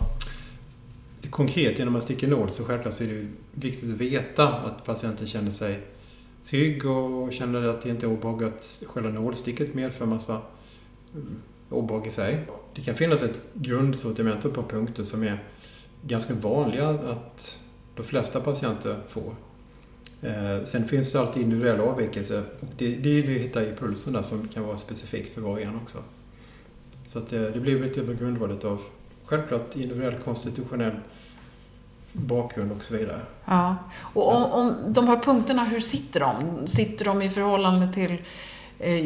konkret 1.30 1.80
genom 1.80 1.96
att 1.96 2.04
sticka 2.04 2.28
nål 2.28 2.52
så 2.52 2.64
självklart 2.64 2.94
så 2.94 3.04
är 3.04 3.08
det 3.08 3.28
viktigt 3.52 3.94
att 3.94 4.02
veta 4.02 4.48
att 4.48 4.86
patienten 4.86 5.28
känner 5.28 5.52
sig 5.52 5.80
trygg 6.46 6.86
och 6.86 7.34
känner 7.34 7.64
att 7.64 7.82
det 7.82 7.90
inte 7.90 8.06
är 8.06 8.10
obehag 8.10 8.44
att 8.44 8.84
själva 8.88 9.10
nålsticket 9.10 9.74
medför 9.74 10.06
massa 10.06 10.42
mm, 11.14 11.36
obehag 11.70 12.08
i 12.08 12.12
sig. 12.12 12.46
Det 12.76 12.82
kan 12.82 12.96
finnas 12.96 13.24
ett 13.24 13.42
grundsortiment 13.54 14.54
på 14.54 14.64
punkter 14.64 15.04
som 15.04 15.24
är 15.24 15.40
ganska 16.02 16.34
vanliga 16.34 16.90
att 16.90 17.60
de 17.96 18.04
flesta 18.04 18.40
patienter 18.40 19.00
får. 19.08 19.36
Eh, 20.22 20.64
sen 20.64 20.88
finns 20.88 21.12
det 21.12 21.20
alltid 21.20 21.44
individuella 21.44 21.84
avvikelser 21.84 22.44
och 22.60 22.68
det, 22.78 22.88
det 22.88 23.10
är 23.10 23.22
det 23.22 23.28
vi 23.28 23.40
hittar 23.40 23.62
i 23.62 23.72
pulsen 23.76 24.14
där 24.14 24.22
som 24.22 24.48
kan 24.48 24.64
vara 24.64 24.78
specifikt 24.78 25.34
för 25.34 25.42
var 25.42 25.52
och 25.52 25.62
en 25.62 25.76
också. 25.84 25.98
Så 27.08 27.20
att 27.20 27.30
det, 27.30 27.52
det 27.52 27.60
blir 27.60 27.80
lite 27.80 27.96
typ 27.96 28.06
på 28.06 28.14
grundvalet 28.14 28.64
av 28.64 28.82
självklart 29.26 29.76
individuell 29.76 30.16
konstitutionell 30.24 30.96
bakgrund 32.12 32.72
och 32.72 32.84
så 32.84 32.98
vidare. 32.98 33.22
Ja. 33.46 33.76
Och 34.14 34.36
om, 34.36 34.44
om 34.44 34.74
de 34.88 35.08
här 35.08 35.20
punkterna, 35.20 35.64
hur 35.64 35.80
sitter 35.80 36.20
de? 36.20 36.68
Sitter 36.68 37.06
de 37.06 37.22
i 37.22 37.30
förhållande 37.30 37.94
till 37.94 38.22
eh, 38.84 39.06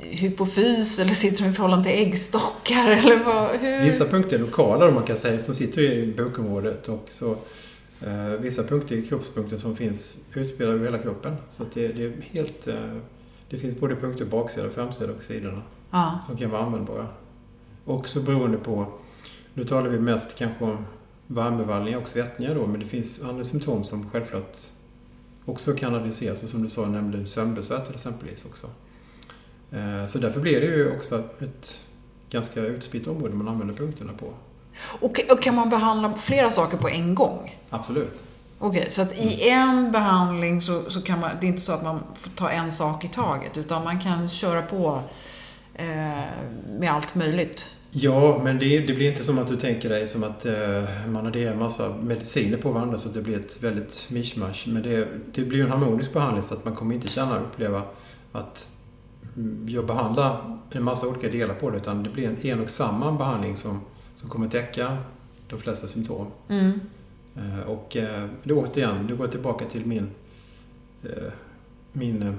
hypofys 0.00 0.98
eller 0.98 1.14
sitter 1.14 1.42
de 1.42 1.48
i 1.48 1.52
förhållande 1.52 1.88
till 1.88 1.98
äggstockar? 1.98 2.90
Eller 2.90 3.24
vad, 3.24 3.56
hur? 3.56 3.82
Vissa 3.84 4.04
punkter 4.04 4.36
är 4.36 4.40
lokala, 4.40 4.90
man 4.90 5.02
kan 5.02 5.16
säga, 5.16 5.38
som 5.38 5.54
sitter 5.54 5.82
i 5.82 6.14
bokområdet 6.16 6.88
och 6.88 7.06
så 7.10 7.36
Eh, 8.00 8.28
vissa 8.40 8.62
punkter 8.62 8.96
i 8.96 9.06
kroppspunkter 9.06 9.58
som 9.58 9.76
finns 9.76 10.16
utspridda 10.34 10.72
över 10.72 10.84
hela 10.84 10.98
kroppen. 10.98 11.36
Så 11.50 11.64
det, 11.74 11.88
det 11.88 12.04
är 12.04 12.12
helt... 12.30 12.68
Eh, 12.68 12.96
det 13.50 13.58
finns 13.58 13.80
både 13.80 13.96
punkter 13.96 14.24
baksida, 14.24 14.70
framsida 14.70 15.12
och 15.12 15.22
sidorna 15.22 15.62
Ja. 15.90 16.20
som 16.26 16.36
kan 16.36 16.50
vara 16.50 16.62
användbara. 16.62 17.06
Också 17.84 18.20
beroende 18.20 18.58
på... 18.58 18.86
Nu 19.54 19.64
talar 19.64 19.88
vi 19.88 19.98
mest 19.98 20.38
kanske 20.38 20.64
om 20.64 20.84
värmevallningar 21.26 21.98
och 21.98 22.08
svettningar 22.08 22.54
då, 22.54 22.66
men 22.66 22.80
det 22.80 22.86
finns 22.86 23.22
andra 23.22 23.44
symptom 23.44 23.84
som 23.84 24.10
självklart 24.10 24.56
också 25.44 25.72
kan 25.72 25.94
analyseras. 25.94 26.42
Och 26.42 26.48
som 26.48 26.62
du 26.62 26.68
sa, 26.68 26.86
nämnde 26.86 27.26
sömnbesvär 27.26 27.80
till 27.80 27.94
exempelvis 27.94 28.44
också. 28.44 28.66
Eh, 29.72 30.06
Så 30.06 30.18
därför 30.18 30.40
blir 30.40 30.60
det 30.60 30.66
ju 30.66 30.92
också 30.96 31.22
ett 31.40 31.80
ganska 32.30 32.60
utspritt 32.60 33.06
område 33.06 33.34
man 33.34 33.48
använder 33.48 33.74
punkterna 33.74 34.12
på. 34.12 34.26
Och, 35.00 35.20
och 35.30 35.42
kan 35.42 35.54
man 35.54 35.70
behandla 35.70 36.14
flera 36.14 36.50
saker 36.50 36.76
på 36.76 36.88
en 36.88 37.14
gång? 37.14 37.56
Absolut. 37.70 38.22
Okej, 38.58 38.86
så 38.90 39.02
att 39.02 39.12
i 39.18 39.48
en 39.48 39.92
behandling 39.92 40.60
så, 40.60 40.90
så 40.90 41.02
kan 41.02 41.20
man, 41.20 41.30
det 41.40 41.46
är 41.46 41.48
inte 41.48 41.62
så 41.62 41.72
att 41.72 41.82
man 41.82 42.00
får 42.14 42.30
ta 42.30 42.50
en 42.50 42.72
sak 42.72 43.04
i 43.04 43.08
taget, 43.08 43.56
utan 43.56 43.84
man 43.84 44.00
kan 44.00 44.28
köra 44.28 44.62
på 44.62 45.00
eh, 45.74 45.86
med 46.78 46.92
allt 46.92 47.14
möjligt. 47.14 47.66
Ja, 47.90 48.40
men 48.44 48.58
det, 48.58 48.78
det 48.78 48.92
blir 48.94 49.10
inte 49.10 49.24
som 49.24 49.38
att 49.38 49.48
du 49.48 49.56
tänker 49.56 49.88
dig 49.88 50.06
som 50.06 50.24
att 50.24 50.46
eh, 50.46 50.54
man 51.08 51.26
adderar 51.26 51.52
en 51.52 51.58
massa 51.58 51.88
mediciner 52.02 52.58
på 52.58 52.70
varandra 52.70 52.98
så 52.98 53.08
att 53.08 53.14
det 53.14 53.22
blir 53.22 53.36
ett 53.36 53.62
väldigt 53.62 54.06
mischmasch. 54.08 54.64
Men 54.68 54.82
det, 54.82 55.08
det 55.34 55.42
blir 55.42 55.64
en 55.64 55.70
harmonisk 55.70 56.12
behandling 56.12 56.42
så 56.42 56.54
att 56.54 56.64
man 56.64 56.74
kommer 56.74 56.94
inte 56.94 57.08
känna 57.08 57.36
och 57.36 57.42
uppleva 57.42 57.82
att 58.32 58.68
mm, 58.68 58.75
jag 59.66 59.86
behandlar 59.86 60.58
en 60.70 60.84
massa 60.84 61.08
olika 61.08 61.28
delar 61.28 61.54
på 61.54 61.70
det 61.70 61.76
utan 61.76 62.02
det 62.02 62.10
blir 62.10 62.28
en, 62.28 62.46
en 62.46 62.60
och 62.60 62.70
samma 62.70 63.12
behandling 63.12 63.56
som, 63.56 63.80
som 64.16 64.30
kommer 64.30 64.48
täcka 64.48 64.98
de 65.48 65.58
flesta 65.58 65.88
symptom. 65.88 66.26
Mm. 66.48 66.80
Eh, 67.36 67.68
och 67.68 67.96
eh, 67.96 68.28
det 68.42 68.54
återigen, 68.54 69.06
det 69.06 69.14
går 69.14 69.26
tillbaka 69.26 69.64
till 69.64 69.86
min, 69.86 70.10
eh, 71.02 71.32
min 71.92 72.38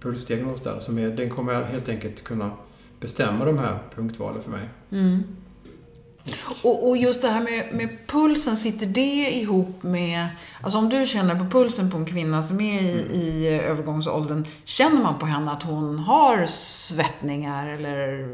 pulsdiagnos 0.00 0.60
där. 0.60 0.78
Som 0.78 0.98
är, 0.98 1.10
den 1.10 1.30
kommer 1.30 1.64
helt 1.64 1.88
enkelt 1.88 2.24
kunna 2.24 2.50
bestämma 3.00 3.44
de 3.44 3.58
här 3.58 3.78
punktvalen 3.94 4.42
för 4.42 4.50
mig. 4.50 4.68
Mm. 4.90 5.22
Och, 6.62 6.88
och 6.88 6.96
just 6.96 7.22
det 7.22 7.28
här 7.28 7.42
med, 7.42 7.68
med 7.72 7.88
pulsen, 8.06 8.56
sitter 8.56 8.86
det 8.86 9.30
ihop 9.30 9.82
med... 9.82 10.26
Alltså 10.60 10.78
om 10.78 10.88
du 10.88 11.06
känner 11.06 11.34
på 11.34 11.44
pulsen 11.44 11.90
på 11.90 11.96
en 11.96 12.04
kvinna 12.04 12.42
som 12.42 12.60
är 12.60 12.80
i, 12.82 13.06
i 13.14 13.48
övergångsåldern, 13.48 14.44
känner 14.64 15.02
man 15.02 15.18
på 15.18 15.26
henne 15.26 15.50
att 15.50 15.62
hon 15.62 15.98
har 15.98 16.46
svettningar 16.46 17.68
eller... 17.68 18.26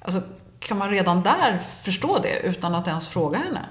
Alltså, 0.00 0.20
kan 0.60 0.78
man 0.78 0.90
redan 0.90 1.22
där 1.22 1.58
förstå 1.82 2.18
det 2.22 2.48
utan 2.48 2.74
att 2.74 2.88
ens 2.88 3.08
fråga 3.08 3.38
henne? 3.38 3.66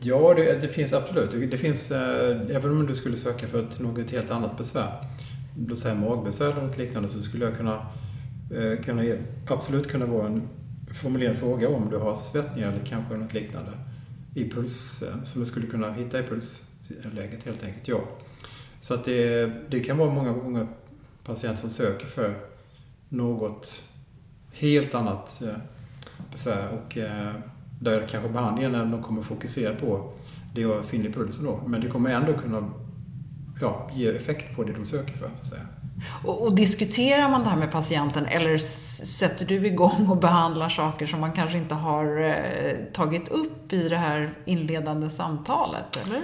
Ja, 0.00 0.34
det, 0.34 0.60
det 0.60 0.68
finns 0.68 0.92
absolut. 0.92 1.50
Det, 1.50 1.58
finns, 1.58 1.90
eh, 1.90 2.56
även 2.56 2.70
om 2.70 2.86
du 2.86 2.94
skulle 2.94 3.16
söka 3.16 3.46
för 3.46 3.62
ett, 3.62 3.78
något 3.78 4.10
helt 4.10 4.30
annat 4.30 4.58
besvär, 4.58 4.92
låt 5.68 5.78
säga 5.78 5.94
magbesvär 5.94 6.50
eller 6.50 6.62
något 6.62 6.78
liknande, 6.78 7.08
så 7.08 7.22
skulle 7.22 7.44
jag 7.44 7.56
kunna, 7.56 7.74
eh, 8.54 8.84
kunna 8.84 9.02
absolut 9.48 9.88
kunna 9.88 10.06
vara 10.06 10.26
en 10.26 10.48
formulera 10.94 11.30
en 11.30 11.36
fråga 11.36 11.68
om 11.68 11.90
du 11.90 11.96
har 11.96 12.16
svettningar 12.16 12.72
eller 12.72 12.84
kanske 12.84 13.16
något 13.16 13.34
liknande 13.34 13.72
i 14.34 14.50
puls, 14.50 15.02
eh, 15.02 15.22
som 15.22 15.40
du 15.40 15.46
skulle 15.46 15.66
kunna 15.66 15.92
hitta 15.92 16.20
i 16.20 16.22
pulsläget 16.22 17.44
helt 17.44 17.64
enkelt, 17.64 17.88
ja. 17.88 18.00
Så 18.80 18.94
att 18.94 19.04
det, 19.04 19.52
det 19.70 19.80
kan 19.80 19.98
vara 19.98 20.10
många, 20.10 20.32
många 20.32 20.66
patienter 21.24 21.60
som 21.60 21.70
söker 21.70 22.06
för 22.06 22.34
något 23.08 23.82
helt 24.52 24.94
annat 24.94 25.42
eh, 25.42 25.56
besvär 26.32 26.68
och 26.68 26.98
eh, 26.98 27.32
där 27.80 28.08
kanske 28.08 28.28
behandlingen 28.28 28.90
de 28.90 29.02
kommer 29.02 29.22
fokusera 29.22 29.74
på 29.74 30.12
det 30.54 30.60
jag 30.60 30.84
finner 30.84 31.08
i 31.08 31.12
pulsen 31.12 31.44
då. 31.44 31.60
Men 31.66 31.80
det 31.80 31.88
kommer 31.88 32.10
ändå 32.10 32.38
kunna 32.38 32.70
ja, 33.60 33.90
ge 33.94 34.08
effekt 34.08 34.56
på 34.56 34.64
det 34.64 34.72
de 34.72 34.86
söker 34.86 35.12
för, 35.12 35.28
så 35.28 35.40
att 35.40 35.46
säga. 35.46 35.66
Och, 36.24 36.42
och 36.42 36.54
diskuterar 36.54 37.30
man 37.30 37.44
det 37.44 37.50
här 37.50 37.56
med 37.56 37.72
patienten 37.72 38.26
eller 38.26 38.58
sätter 38.58 39.46
du 39.46 39.66
igång 39.66 40.08
och 40.08 40.16
behandlar 40.16 40.68
saker 40.68 41.06
som 41.06 41.20
man 41.20 41.32
kanske 41.32 41.58
inte 41.58 41.74
har 41.74 42.20
eh, 42.20 42.76
tagit 42.92 43.28
upp 43.28 43.72
i 43.72 43.88
det 43.88 43.96
här 43.96 44.38
inledande 44.44 45.10
samtalet, 45.10 46.06
eller? 46.06 46.22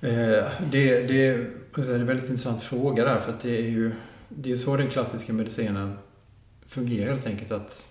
Eh, 0.00 0.44
det, 0.70 1.00
det, 1.00 1.26
är 1.26 1.94
en 1.94 2.06
väldigt 2.06 2.30
intressant 2.30 2.62
fråga 2.62 3.04
där, 3.04 3.20
för 3.20 3.32
att 3.32 3.40
det 3.40 3.56
är 3.56 3.70
ju 3.70 3.92
det 4.28 4.52
är 4.52 4.56
så 4.56 4.76
den 4.76 4.88
klassiska 4.88 5.32
medicinen 5.32 5.98
fungerar 6.66 7.10
helt 7.10 7.26
enkelt. 7.26 7.52
att 7.52 7.88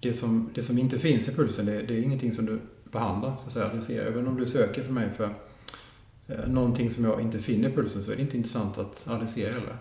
det 0.00 0.12
som, 0.12 0.50
det 0.54 0.62
som 0.62 0.78
inte 0.78 0.98
finns 0.98 1.28
i 1.28 1.32
pulsen, 1.32 1.66
det, 1.66 1.82
det 1.82 1.94
är 1.94 2.02
ingenting 2.02 2.32
som 2.32 2.46
du 2.46 2.60
behandlar, 2.84 3.36
så 3.36 3.46
att 3.46 3.52
säga. 3.52 3.68
Det 3.74 3.80
ser, 3.80 4.06
även 4.06 4.28
om 4.28 4.36
du 4.36 4.46
söker 4.46 4.82
för 4.82 4.92
mig 4.92 5.10
för 5.16 5.34
eh, 6.28 6.48
någonting 6.48 6.90
som 6.90 7.04
jag 7.04 7.20
inte 7.20 7.38
finner 7.38 7.68
i 7.68 7.72
pulsen 7.72 8.02
så 8.02 8.12
är 8.12 8.16
det 8.16 8.22
inte 8.22 8.36
intressant 8.36 8.78
att 8.78 9.06
adressera 9.08 9.52
heller 9.52 9.76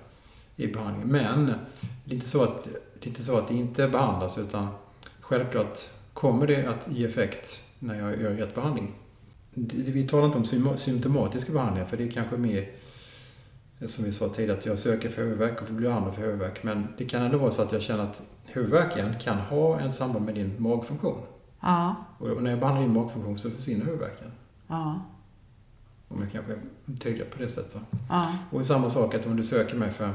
i 0.55 0.67
behandlingen. 0.67 1.07
Men 1.07 1.45
det 2.05 2.11
är 2.11 2.15
inte 2.15 2.29
så 2.29 2.43
att 2.43 2.67
det, 2.99 3.07
inte, 3.09 3.23
så 3.23 3.37
att 3.37 3.47
det 3.47 3.53
inte 3.53 3.87
behandlas, 3.87 4.37
utan 4.37 4.67
självklart 5.21 5.79
kommer 6.13 6.47
det 6.47 6.65
att 6.65 6.87
ge 6.91 7.05
effekt 7.05 7.61
när 7.79 7.99
jag 7.99 8.21
gör 8.21 8.31
rätt 8.31 8.55
behandling. 8.55 8.95
Vi 9.69 10.07
talar 10.07 10.25
inte 10.25 10.37
om 10.37 10.77
symptomatiska 10.77 11.53
behandlingar, 11.53 11.85
för 11.87 11.97
det 11.97 12.03
är 12.07 12.11
kanske 12.11 12.37
mer 12.37 12.69
som 13.87 14.05
vi 14.05 14.13
sa 14.13 14.29
tidigare, 14.29 14.57
att 14.59 14.65
jag 14.65 14.79
söker 14.79 15.09
för 15.09 15.21
huvudvärk 15.23 15.61
och 15.61 15.67
får 15.67 15.73
bli 15.73 15.87
behandlad 15.87 16.15
för 16.15 16.21
huvudvärk. 16.21 16.63
Men 16.63 16.87
det 16.97 17.05
kan 17.05 17.21
ändå 17.21 17.37
vara 17.37 17.51
så 17.51 17.61
att 17.61 17.71
jag 17.71 17.81
känner 17.81 18.03
att 18.03 18.21
huvudvärken 18.45 19.13
kan 19.19 19.37
ha 19.37 19.79
en 19.79 19.93
samband 19.93 20.25
med 20.25 20.35
din 20.35 20.55
magfunktion. 20.57 21.21
Ja, 21.59 21.95
Och 22.19 22.43
när 22.43 22.49
jag 22.49 22.59
behandlar 22.59 22.81
din 22.83 22.93
magfunktion 22.93 23.37
så 23.39 23.49
försvinner 23.49 23.85
huvudvärken. 23.85 24.31
ja, 24.67 24.99
Om 26.07 26.21
jag 26.21 26.31
kanske 26.31 26.51
är 26.53 26.59
tydlig 26.99 27.31
på 27.31 27.39
det 27.41 27.47
sättet. 27.49 27.81
ja. 28.09 28.35
Och 28.51 28.65
samma 28.65 28.89
sak 28.89 29.13
att 29.15 29.25
om 29.25 29.35
du 29.35 29.43
söker 29.43 29.75
mig 29.75 29.91
för 29.91 30.09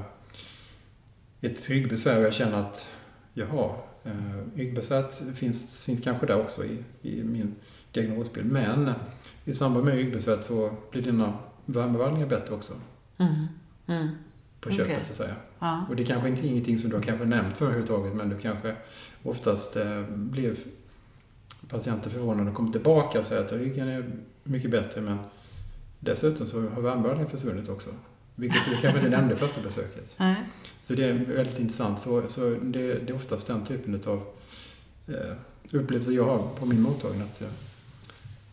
ett 1.40 1.68
ryggbesvär 1.68 2.18
och 2.18 2.24
jag 2.24 2.34
känner 2.34 2.58
att 2.58 2.88
jaha, 3.34 3.70
eh, 4.04 4.12
ryggbesväret 4.54 5.22
finns, 5.34 5.84
finns 5.84 6.00
kanske 6.00 6.26
där 6.26 6.40
också 6.40 6.64
i, 6.64 6.78
i 7.02 7.24
min 7.24 7.54
diagnosbild. 7.92 8.52
Men 8.52 8.92
i 9.44 9.54
samband 9.54 9.84
med 9.84 9.94
ryggbesväret 9.94 10.44
så 10.44 10.70
blir 10.90 11.02
dina 11.02 11.38
värmevallningar 11.64 12.26
bättre 12.26 12.54
också. 12.54 12.72
Mm. 13.18 13.46
Mm. 13.86 14.08
På 14.60 14.70
köpet 14.70 14.92
Okej. 14.92 15.04
så 15.04 15.10
att 15.10 15.16
säga. 15.16 15.34
Ja. 15.58 15.86
Och 15.88 15.96
det 15.96 16.02
är 16.02 16.06
kanske 16.06 16.28
inte 16.28 16.46
ingenting 16.46 16.78
som 16.78 16.90
du 16.90 16.96
har 16.96 17.02
kanske 17.02 17.24
nämnt 17.24 17.56
för 17.56 17.64
överhuvudtaget 17.64 18.14
men 18.14 18.28
du 18.28 18.38
kanske 18.38 18.74
oftast 19.22 19.76
eh, 19.76 20.02
blev 20.08 20.58
patienter 21.68 22.10
förvånade 22.10 22.50
och 22.50 22.56
kommer 22.56 22.72
tillbaka 22.72 23.20
och 23.20 23.26
säger 23.26 23.44
att 23.44 23.52
ryggen 23.52 23.88
är 23.88 24.10
mycket 24.42 24.70
bättre 24.70 25.00
men 25.00 25.18
dessutom 26.00 26.46
så 26.46 26.60
har 26.60 26.82
värmevallningen 26.82 27.30
försvunnit 27.30 27.68
också. 27.68 27.90
Vilket 28.38 28.64
du 28.64 28.76
kanske 28.76 28.98
inte 28.98 29.10
nämnde 29.10 29.36
första 29.36 29.60
besöket. 29.60 30.14
Nej. 30.16 30.36
Så 30.82 30.94
det 30.94 31.04
är 31.04 31.12
väldigt 31.12 31.58
intressant. 31.58 32.00
Så, 32.00 32.22
så 32.28 32.40
det, 32.62 32.94
det 32.94 33.12
är 33.12 33.16
oftast 33.16 33.46
den 33.46 33.64
typen 33.64 34.02
av 34.06 34.26
eh, 35.08 35.36
upplevelser 35.72 36.12
jag 36.12 36.24
har 36.24 36.38
på 36.58 36.66
min 36.66 36.82
mottagning. 36.82 37.22
Att 37.22 37.42
eh, 37.42 37.48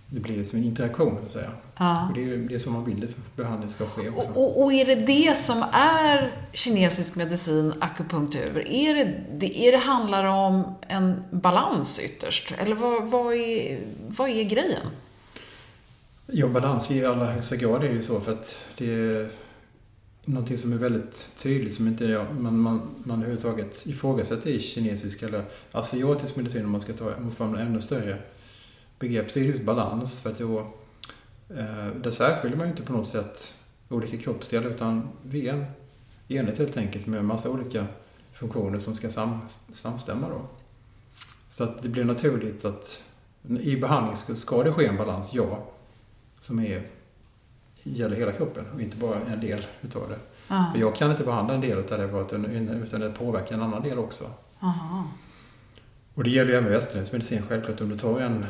det 0.09 0.19
blir 0.19 0.43
som 0.43 0.59
en 0.59 0.65
interaktion, 0.65 1.17
så 1.19 1.25
att 1.25 1.31
säga. 1.31 1.51
Ja. 1.77 2.07
Och 2.07 2.13
det 2.15 2.23
är 2.23 2.37
det 2.37 2.55
är 2.55 2.59
så 2.59 2.69
man 2.69 2.85
vill 2.85 3.03
att 3.03 3.35
behandling 3.35 3.69
ska 3.69 3.85
ske 3.85 4.09
också. 4.09 4.29
Och, 4.29 4.37
och, 4.37 4.63
och 4.63 4.73
är 4.73 4.85
det 4.85 4.95
det 4.95 5.37
som 5.37 5.65
är 5.71 6.31
kinesisk 6.53 7.15
medicin, 7.15 7.73
akupunktur? 7.79 8.67
Är 8.67 8.95
det, 8.95 9.23
det, 9.33 9.67
är 9.67 9.71
det 9.71 9.77
handlar 9.77 10.25
om 10.25 10.75
en 10.87 11.23
balans 11.31 11.99
ytterst? 11.99 12.53
Eller 12.57 12.75
vad, 12.75 13.03
vad, 13.03 13.33
är, 13.33 13.81
vad 14.07 14.29
är 14.29 14.43
grejen? 14.43 14.87
Ja, 16.27 16.47
balans 16.47 16.91
i 16.91 17.05
allra 17.05 17.25
högsta 17.25 17.55
grad 17.55 17.83
är 17.83 17.87
det 17.87 17.95
ju 17.95 18.01
så 18.01 18.19
för 18.19 18.31
att 18.31 18.65
det 18.77 18.93
är 18.93 19.29
någonting 20.25 20.57
som 20.57 20.73
är 20.73 20.77
väldigt 20.77 21.29
tydligt 21.37 21.73
som 21.73 21.87
inte 21.87 22.05
jag, 22.05 22.35
man, 22.39 22.59
man, 22.59 22.81
man 23.03 23.17
överhuvudtaget 23.17 23.85
ifrågasätter 23.85 24.49
i 24.49 24.59
kinesisk 24.59 25.21
eller 25.21 25.45
asiatisk 25.71 26.35
medicin 26.35 26.65
om 26.65 26.71
man 26.71 26.81
ska 26.81 26.93
ta 26.93 27.13
fram 27.35 27.55
ännu 27.55 27.81
större 27.81 28.17
begrepp 28.99 29.31
så 29.31 29.39
är 29.39 29.43
det 29.43 29.49
just 29.49 29.63
balans 29.63 30.19
för 30.19 30.29
att 30.29 30.37
då 30.37 30.59
eh, 31.49 31.87
där 32.01 32.11
särskiljer 32.11 32.57
man 32.57 32.67
ju 32.67 32.71
inte 32.71 32.83
på 32.83 32.93
något 32.93 33.07
sätt 33.07 33.55
olika 33.89 34.17
kroppsdelar 34.17 34.69
utan 34.69 35.07
vi 35.23 35.47
är 35.47 35.53
en 35.53 35.65
enhet 36.27 36.57
helt 36.57 36.77
enkelt 36.77 37.05
med 37.05 37.25
massa 37.25 37.49
olika 37.49 37.85
funktioner 38.33 38.79
som 38.79 38.95
ska 38.95 39.09
sam, 39.09 39.39
samstämma 39.71 40.29
då. 40.29 40.41
Så 41.49 41.63
att 41.63 41.83
det 41.83 41.89
blir 41.89 42.03
naturligt 42.03 42.65
att 42.65 43.03
i 43.59 43.77
behandling 43.77 44.15
ska, 44.15 44.35
ska 44.35 44.63
det 44.63 44.71
ske 44.71 44.85
en 44.85 44.97
balans, 44.97 45.29
ja 45.33 45.67
som 46.39 46.59
är, 46.59 46.87
gäller 47.85 48.15
hela 48.15 48.31
kroppen 48.31 48.65
och 48.73 48.81
inte 48.81 48.97
bara 48.97 49.15
en 49.33 49.39
del 49.39 49.65
utav 49.81 50.09
det. 50.09 50.19
Ja. 50.47 50.69
För 50.73 50.79
jag 50.79 50.95
kan 50.95 51.11
inte 51.11 51.23
behandla 51.23 51.53
en 51.53 51.61
del 51.61 51.77
utav 51.77 51.97
det 51.97 52.47
utan, 52.83 52.99
det 52.99 53.09
påverkar 53.09 53.55
en 53.55 53.61
annan 53.61 53.83
del 53.83 53.99
också. 53.99 54.25
Aha. 54.59 55.07
Och 56.13 56.23
det 56.23 56.29
gäller 56.29 56.51
ju 56.51 56.57
även 56.57 56.71
västerländsk 56.71 57.11
medicin 57.11 57.41
självklart. 57.49 57.81
Om 57.81 57.89
du 57.89 57.97
tar 57.97 58.19
en, 58.19 58.45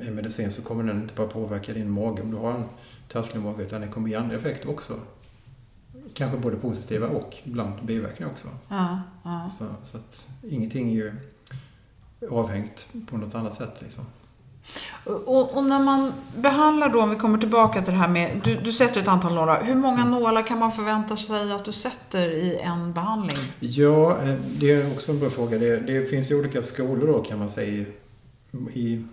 en 0.00 0.14
medicin 0.14 0.52
så 0.52 0.62
kommer 0.62 0.84
den 0.84 1.02
inte 1.02 1.14
bara 1.14 1.26
påverka 1.26 1.72
din 1.72 1.90
mage 1.90 2.22
om 2.22 2.30
du 2.30 2.36
har 2.36 2.54
en 2.54 2.64
trasslig 3.08 3.42
mage 3.42 3.62
utan 3.62 3.80
det 3.80 3.88
kommer 3.88 4.08
ge 4.08 4.14
andra 4.14 4.36
effekter 4.36 4.70
också. 4.70 4.94
Kanske 6.14 6.38
både 6.38 6.56
positiva 6.56 7.06
och 7.06 7.36
ibland 7.44 7.72
biverkningar 7.82 8.32
också. 8.32 8.48
Ja, 8.68 9.00
ja. 9.24 9.50
Så, 9.50 9.64
så 9.82 9.96
att 9.96 10.28
ingenting 10.42 10.88
är 10.88 10.94
ju 10.94 11.12
avhängt 12.30 12.86
på 13.06 13.16
något 13.16 13.34
annat 13.34 13.54
sätt 13.54 13.74
liksom. 13.80 14.04
Och, 15.04 15.56
och, 15.56 15.64
när 15.64 15.78
man 15.78 16.12
behandlar 16.36 16.88
då, 16.88 17.02
om 17.02 17.10
vi 17.10 17.16
kommer 17.16 17.38
tillbaka 17.38 17.82
till 17.82 17.92
det 17.92 17.98
här 18.00 18.08
med, 18.08 18.40
du, 18.44 18.56
du 18.56 18.72
sätter 18.72 19.00
ett 19.00 19.08
antal 19.08 19.34
nålar. 19.34 19.64
Hur 19.64 19.74
många 19.74 20.00
mm. 20.00 20.10
nålar 20.10 20.42
kan 20.42 20.58
man 20.58 20.72
förvänta 20.72 21.16
sig 21.16 21.52
att 21.52 21.64
du 21.64 21.72
sätter 21.72 22.28
i 22.30 22.56
en 22.56 22.92
behandling? 22.92 23.38
Ja, 23.60 24.22
eh, 24.22 24.34
det 24.60 24.70
är 24.70 24.92
också 24.92 25.12
en 25.12 25.20
bra 25.20 25.30
fråga. 25.30 25.58
Det, 25.58 25.76
det 25.76 26.06
finns 26.06 26.30
ju 26.30 26.38
olika 26.38 26.62
skolor 26.62 27.06
då 27.06 27.22
kan 27.22 27.38
man 27.38 27.50
säga 27.50 27.68
i, 27.72 27.86
i 28.72 29.04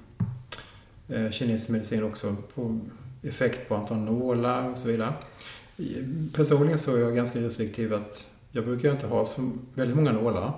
eh, 1.08 1.32
kinesisk 1.32 1.70
medicin 1.70 2.04
också. 2.04 2.36
På 2.56 2.80
effekt 3.24 3.70
på 3.70 3.76
antal 3.76 3.98
nålar 3.98 4.70
och 4.70 4.78
så 4.78 4.88
vidare. 4.88 5.14
Personligen 6.34 6.80
så 6.80 6.96
är 6.96 7.00
jag 7.00 7.16
ganska 7.16 7.40
restriktiv 7.40 7.94
att 7.94 8.26
jag 8.52 8.66
brukar 8.66 8.92
inte 8.92 9.08
ha 9.08 9.26
så 9.26 9.52
väldigt 9.74 9.96
många 9.96 10.12
nålar. 10.12 10.54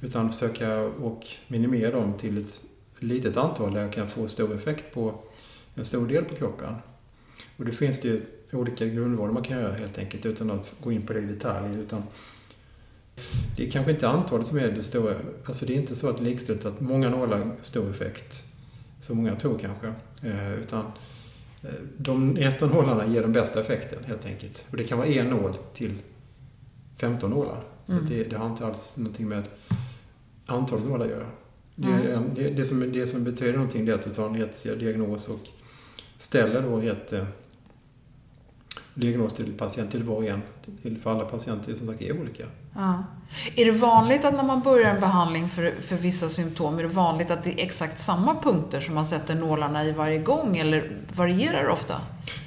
Utan 0.00 0.32
försöka 0.32 0.80
och 0.80 1.26
minimera 1.48 1.90
dem 1.90 2.14
till 2.20 2.38
ett 2.38 2.60
litet 3.00 3.36
antal 3.36 3.74
där 3.74 3.80
jag 3.80 3.92
kan 3.92 4.08
få 4.08 4.28
stor 4.28 4.54
effekt 4.54 4.94
på 4.94 5.14
en 5.74 5.84
stor 5.84 6.08
del 6.08 6.24
på 6.24 6.34
kroppen. 6.34 6.74
Och 7.56 7.64
det 7.64 7.72
finns 7.72 8.00
det 8.00 8.20
olika 8.52 8.86
grundvård 8.86 9.32
man 9.32 9.42
kan 9.42 9.58
göra 9.58 9.72
helt 9.72 9.98
enkelt 9.98 10.26
utan 10.26 10.50
att 10.50 10.72
gå 10.82 10.92
in 10.92 11.02
på 11.02 11.12
det 11.12 11.20
i 11.20 11.24
detalj. 11.24 11.78
Utan 11.78 12.02
det 13.56 13.66
är 13.66 13.70
kanske 13.70 13.92
inte 13.92 14.08
antalet 14.08 14.46
som 14.46 14.58
är 14.58 14.70
det 14.70 14.82
stora. 14.82 15.14
Alltså 15.44 15.66
det 15.66 15.72
är 15.72 15.76
inte 15.76 15.96
så 15.96 16.08
att 16.08 16.20
likställt 16.20 16.64
att 16.64 16.80
många 16.80 17.10
nålar 17.10 17.50
stor 17.62 17.90
effekt. 17.90 18.44
Som 19.00 19.16
många 19.16 19.36
tror 19.36 19.58
kanske. 19.58 19.86
Eh, 20.28 20.54
utan 20.54 20.84
eh, 21.62 21.70
de 21.96 22.36
etanålarna 22.36 23.06
ger 23.06 23.22
den 23.22 23.32
bästa 23.32 23.60
effekten 23.60 24.04
helt 24.04 24.26
enkelt. 24.26 24.64
Och 24.70 24.76
det 24.76 24.84
kan 24.84 24.98
vara 24.98 25.08
en 25.08 25.26
nål 25.26 25.56
till 25.74 25.98
15 26.96 27.30
nålar. 27.30 27.62
Så 27.86 27.92
mm. 27.92 28.06
det, 28.08 28.24
det, 28.24 28.36
har 28.36 28.46
inte 28.46 28.66
alls 28.66 28.96
någonting 28.96 29.28
med 29.28 29.44
antalet 30.46 30.84
nålar 30.84 31.04
att 31.04 31.10
göra. 31.10 31.26
Det, 31.80 32.12
mm. 32.12 32.34
det, 32.34 32.50
det, 32.50 32.64
som, 32.64 32.92
det 32.92 33.06
som 33.06 33.24
betyder 33.24 33.52
någonting 33.52 33.88
är 33.88 33.94
att 33.94 34.04
du 34.04 34.10
tar 34.10 34.26
en 34.26 34.78
diagnos 34.78 35.28
och 35.28 35.48
ställer 36.18 36.62
då 36.62 36.80
eh, 37.16 37.24
diagnos 38.94 39.32
till 39.32 39.52
patient 39.52 39.90
till 39.90 40.02
var 40.02 40.16
och 40.16 40.24
en. 40.24 40.42
För 41.02 41.10
alla 41.10 41.24
patienter 41.24 41.74
som 41.74 41.86
sagt 41.86 42.02
är 42.02 42.20
olika. 42.20 42.44
Ja. 42.74 43.04
Är 43.56 43.64
det 43.64 43.70
vanligt 43.70 44.24
att 44.24 44.34
när 44.34 44.42
man 44.42 44.60
börjar 44.60 44.94
en 44.94 45.00
behandling 45.00 45.48
för, 45.48 45.72
för 45.80 45.96
vissa 45.96 46.28
symptom, 46.28 46.78
är 46.78 46.82
det 46.82 46.88
vanligt 46.88 47.30
att 47.30 47.44
det 47.44 47.50
är 47.50 47.64
exakt 47.64 48.00
samma 48.00 48.34
punkter 48.42 48.80
som 48.80 48.94
man 48.94 49.06
sätter 49.06 49.34
nålarna 49.34 49.84
i 49.84 49.92
varje 49.92 50.18
gång 50.18 50.56
eller 50.56 50.96
varierar 51.14 51.62
det 51.62 51.70
ofta? 51.70 52.00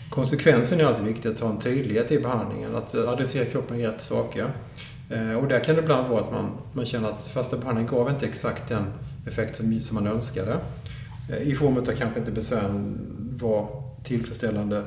Konsekvensen 0.09 0.79
är 0.79 0.85
alltid 0.85 1.05
viktigt 1.05 1.31
att 1.31 1.39
ha 1.39 1.49
en 1.49 1.59
tydlighet 1.59 2.11
i 2.11 2.19
behandlingen, 2.19 2.75
att 2.75 2.95
adressera 2.95 3.45
kroppen 3.45 3.77
rätt 3.77 4.01
saker. 4.01 4.47
Eh, 5.09 5.33
och 5.33 5.47
där 5.47 5.63
kan 5.63 5.75
det 5.75 5.81
ibland 5.81 6.09
vara 6.09 6.21
att 6.21 6.31
man, 6.31 6.51
man 6.73 6.85
känner 6.85 7.09
att 7.09 7.23
första 7.23 7.57
behandlingen 7.57 7.91
gav 7.91 8.09
inte 8.09 8.25
exakt 8.25 8.69
den 8.69 8.85
effekt 9.27 9.57
som, 9.57 9.81
som 9.81 9.95
man 9.95 10.07
önskade. 10.07 10.59
Eh, 11.29 11.47
I 11.47 11.55
form 11.55 11.77
av 11.77 11.85
kanske 11.85 12.19
inte 12.19 12.31
besvären 12.31 12.97
var 13.39 13.83
tillfredsställande 14.03 14.77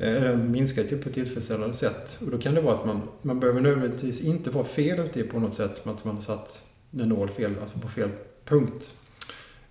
eh, 0.00 0.14
eller 0.14 0.36
minskade 0.36 0.96
på 0.96 1.08
ett 1.08 1.14
tillfredsställande 1.14 1.74
sätt. 1.74 2.18
Och 2.20 2.30
då 2.30 2.38
kan 2.38 2.54
det 2.54 2.60
vara 2.60 2.74
att 2.74 2.86
man, 2.86 3.02
man 3.22 3.40
behöver 3.40 3.60
nödvändigtvis 3.60 4.20
inte 4.20 4.50
vara 4.50 4.64
fel 4.64 4.98
ute 4.98 5.22
på 5.22 5.38
något 5.40 5.56
sätt 5.56 5.86
att 5.86 6.04
man 6.04 6.14
har 6.14 6.22
satt 6.22 6.62
en 6.90 7.08
nål 7.08 7.30
fel, 7.30 7.54
alltså 7.60 7.78
på 7.78 7.88
fel 7.88 8.10
punkt. 8.44 8.94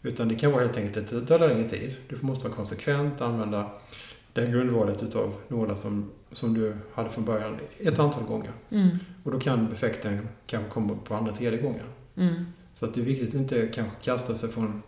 Utan 0.01 0.27
det 0.27 0.35
kan 0.35 0.51
vara 0.51 0.61
helt 0.61 0.77
enkelt 0.77 1.13
att 1.13 1.27
det 1.27 1.37
tar 1.37 1.47
längre 1.47 1.69
tid. 1.69 1.95
Du 2.09 2.17
måste 2.21 2.43
vara 2.43 2.55
konsekvent, 2.55 3.21
använda 3.21 3.71
det 4.33 4.41
här 4.41 4.51
grundvalet 4.51 5.03
utav 5.03 5.33
nålar 5.47 5.75
som, 5.75 6.11
som 6.31 6.53
du 6.53 6.75
hade 6.93 7.09
från 7.09 7.25
början 7.25 7.57
ett 7.79 7.99
antal 7.99 8.23
gånger. 8.23 8.51
Mm. 8.69 8.89
Och 9.23 9.31
då 9.31 9.39
kan 9.39 9.71
effekten 9.71 10.27
kanske 10.47 10.69
komma 10.69 10.97
på 11.05 11.15
andra, 11.15 11.35
tredje 11.35 11.61
gången. 11.61 11.85
Mm. 12.15 12.45
Så 12.73 12.85
att 12.85 12.93
det 12.93 13.01
är 13.01 13.05
viktigt 13.05 13.29
att 13.29 13.35
inte 13.35 13.67
kanske 13.67 13.95
kasta 14.03 14.35
sig 14.35 14.49
från 14.49 14.83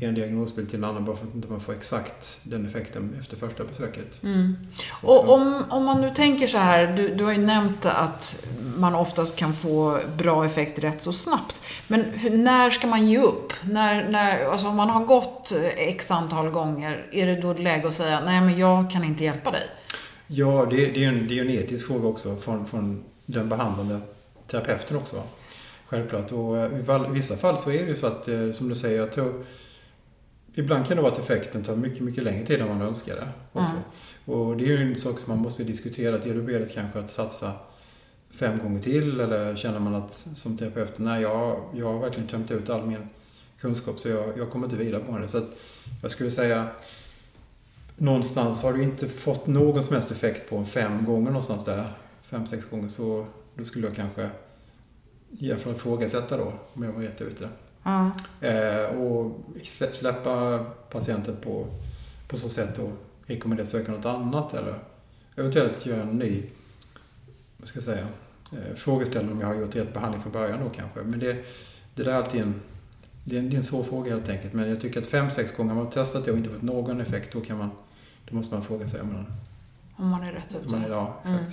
en 0.00 0.14
diagnosbild 0.14 0.68
till 0.68 0.78
en 0.78 0.84
annan 0.84 1.04
bara 1.04 1.16
för 1.16 1.26
att 1.26 1.34
inte 1.34 1.48
man 1.48 1.60
får 1.60 1.72
exakt 1.72 2.38
den 2.42 2.66
effekten 2.66 3.16
efter 3.20 3.36
första 3.36 3.64
besöket. 3.64 4.22
Mm. 4.22 4.56
Och 5.02 5.30
om, 5.30 5.64
om 5.70 5.84
man 5.84 6.00
nu 6.00 6.10
tänker 6.10 6.46
så 6.46 6.58
här, 6.58 6.86
du, 6.96 7.14
du 7.14 7.24
har 7.24 7.32
ju 7.32 7.38
nämnt 7.38 7.86
att 7.86 8.46
man 8.76 8.94
oftast 8.94 9.36
kan 9.36 9.52
få 9.52 9.98
bra 10.18 10.44
effekt 10.44 10.78
rätt 10.78 11.02
så 11.02 11.12
snabbt. 11.12 11.62
Men 11.88 12.04
hur, 12.04 12.30
när 12.30 12.70
ska 12.70 12.86
man 12.86 13.06
ge 13.06 13.18
upp? 13.18 13.52
När, 13.64 14.08
när, 14.08 14.44
alltså 14.44 14.68
om 14.68 14.76
man 14.76 14.90
har 14.90 15.04
gått 15.04 15.52
x 15.76 16.10
antal 16.10 16.50
gånger, 16.50 17.06
är 17.12 17.26
det 17.26 17.40
då 17.40 17.54
läge 17.54 17.88
att 17.88 17.94
säga 17.94 18.20
nej 18.24 18.40
men 18.40 18.58
jag 18.58 18.90
kan 18.90 19.04
inte 19.04 19.24
hjälpa 19.24 19.50
dig? 19.50 19.62
Ja, 20.26 20.66
det, 20.70 20.76
det 20.76 20.96
är 20.96 20.98
ju 20.98 21.04
en, 21.04 21.28
det 21.28 21.38
är 21.38 21.42
en 21.42 21.50
etisk 21.50 21.86
fråga 21.86 22.08
också 22.08 22.36
från, 22.36 22.66
från 22.66 23.04
den 23.26 23.48
behandlande 23.48 24.00
terapeuten 24.46 24.96
också. 24.96 25.22
Självklart. 25.94 26.32
Och 26.32 26.58
eh, 26.58 27.08
i 27.08 27.12
vissa 27.12 27.36
fall 27.36 27.58
så 27.58 27.70
är 27.70 27.82
det 27.82 27.88
ju 27.88 27.96
så 27.96 28.06
att, 28.06 28.28
eh, 28.28 28.52
som 28.52 28.68
du 28.68 28.74
säger, 28.74 28.98
jag 28.98 29.12
tror 29.12 29.44
Ibland 30.56 30.86
kan 30.86 30.96
det 30.96 31.02
vara 31.02 31.12
att 31.12 31.18
effekten 31.18 31.62
tar 31.62 31.76
mycket, 31.76 32.00
mycket 32.00 32.24
längre 32.24 32.46
tid 32.46 32.60
än 32.60 32.68
man 32.68 32.82
önskade 32.82 33.28
också. 33.52 33.74
Mm. 33.74 34.38
Och 34.38 34.56
det 34.56 34.64
är 34.64 34.68
ju 34.68 34.90
en 34.90 34.96
sak 34.96 35.18
som 35.18 35.32
man 35.32 35.42
måste 35.42 35.64
diskutera. 35.64 36.14
Att 36.14 36.26
är 36.26 36.34
du 36.34 36.42
beredd 36.42 36.72
kanske 36.74 36.98
att 36.98 37.10
satsa 37.10 37.52
fem 38.30 38.58
gånger 38.58 38.82
till? 38.82 39.20
Eller 39.20 39.56
känner 39.56 39.80
man 39.80 39.94
att 39.94 40.26
som 40.36 40.56
terapeut, 40.56 40.98
nej 40.98 41.22
jag, 41.22 41.60
jag 41.74 41.92
har 41.92 41.98
verkligen 41.98 42.28
tömt 42.28 42.50
ut 42.50 42.70
all 42.70 42.86
min 42.86 43.08
kunskap 43.60 43.98
så 43.98 44.08
jag, 44.08 44.38
jag 44.38 44.50
kommer 44.50 44.66
inte 44.66 44.76
vidare 44.76 45.02
på 45.02 45.18
det. 45.18 45.28
Så 45.28 45.38
att 45.38 45.56
jag 46.02 46.10
skulle 46.10 46.30
säga 46.30 46.66
någonstans 47.96 48.62
har 48.62 48.72
du 48.72 48.82
inte 48.82 49.08
fått 49.08 49.46
någon 49.46 49.82
som 49.82 49.94
helst 49.94 50.10
effekt 50.10 50.50
på 50.50 50.56
en 50.56 50.66
fem 50.66 51.04
gånger 51.04 51.26
någonstans 51.26 51.64
där, 51.64 51.84
fem, 52.22 52.46
sex 52.46 52.64
gånger, 52.64 52.88
så 52.88 53.26
då 53.54 53.64
skulle 53.64 53.86
jag 53.86 53.96
kanske 53.96 54.30
i 55.38 55.52
alla 55.52 55.60
fall 55.60 55.72
ifrågasätta 55.72 56.36
då 56.36 56.52
om 56.74 56.82
jag 56.82 56.92
var 56.92 57.02
rätt 57.02 57.20
ute. 57.20 57.48
Mm. 57.84 58.10
Eh, 58.40 59.00
och 59.00 59.40
släppa 59.92 60.64
patienten 60.90 61.36
på, 61.42 61.66
på 62.28 62.36
så 62.36 62.48
sätt 62.48 62.78
och 62.78 62.92
rekommendera 63.26 63.66
söka 63.66 63.92
något 63.92 64.06
annat 64.06 64.54
eller 64.54 64.74
eventuellt 65.36 65.86
göra 65.86 66.02
en 66.02 66.18
ny, 66.18 66.42
vad 67.56 67.68
ska 67.68 67.76
jag 67.76 67.84
säga, 67.84 68.06
eh, 68.52 68.74
frågeställning 68.74 69.32
om 69.32 69.40
jag 69.40 69.48
har 69.48 69.54
gjort 69.54 69.76
rätt 69.76 69.94
behandling 69.94 70.22
från 70.22 70.32
början 70.32 70.60
då 70.64 70.70
kanske. 70.70 71.02
Men 71.02 71.18
det, 71.18 71.44
det 71.94 72.02
där 72.02 72.12
är 72.12 72.16
alltid 72.16 72.40
en, 72.40 72.60
det 73.24 73.36
är 73.36 73.40
en, 73.40 73.50
det 73.50 73.56
är 73.56 73.58
en 73.58 73.64
svår 73.64 73.82
fråga 73.82 74.10
helt 74.10 74.28
enkelt. 74.28 74.52
Men 74.52 74.68
jag 74.68 74.80
tycker 74.80 75.00
att 75.00 75.06
fem, 75.06 75.30
sex 75.30 75.56
gånger 75.56 75.74
har 75.74 75.82
man 75.82 75.90
testat 75.92 76.24
det 76.24 76.32
och 76.32 76.38
inte 76.38 76.50
fått 76.50 76.62
någon 76.62 77.00
effekt, 77.00 77.32
då 77.32 77.40
kan 77.40 77.58
man, 77.58 77.70
då 78.28 78.36
måste 78.36 78.54
man 78.54 78.64
fråga 78.64 78.88
sig 78.88 79.00
om 79.00 79.12
man, 79.12 79.26
om 79.96 80.10
man 80.10 80.22
är 80.22 80.32
rätt 80.32 80.54
ute. 80.54 80.84
Ja, 80.88 81.20
exakt. 81.22 81.40
Mm. 81.40 81.52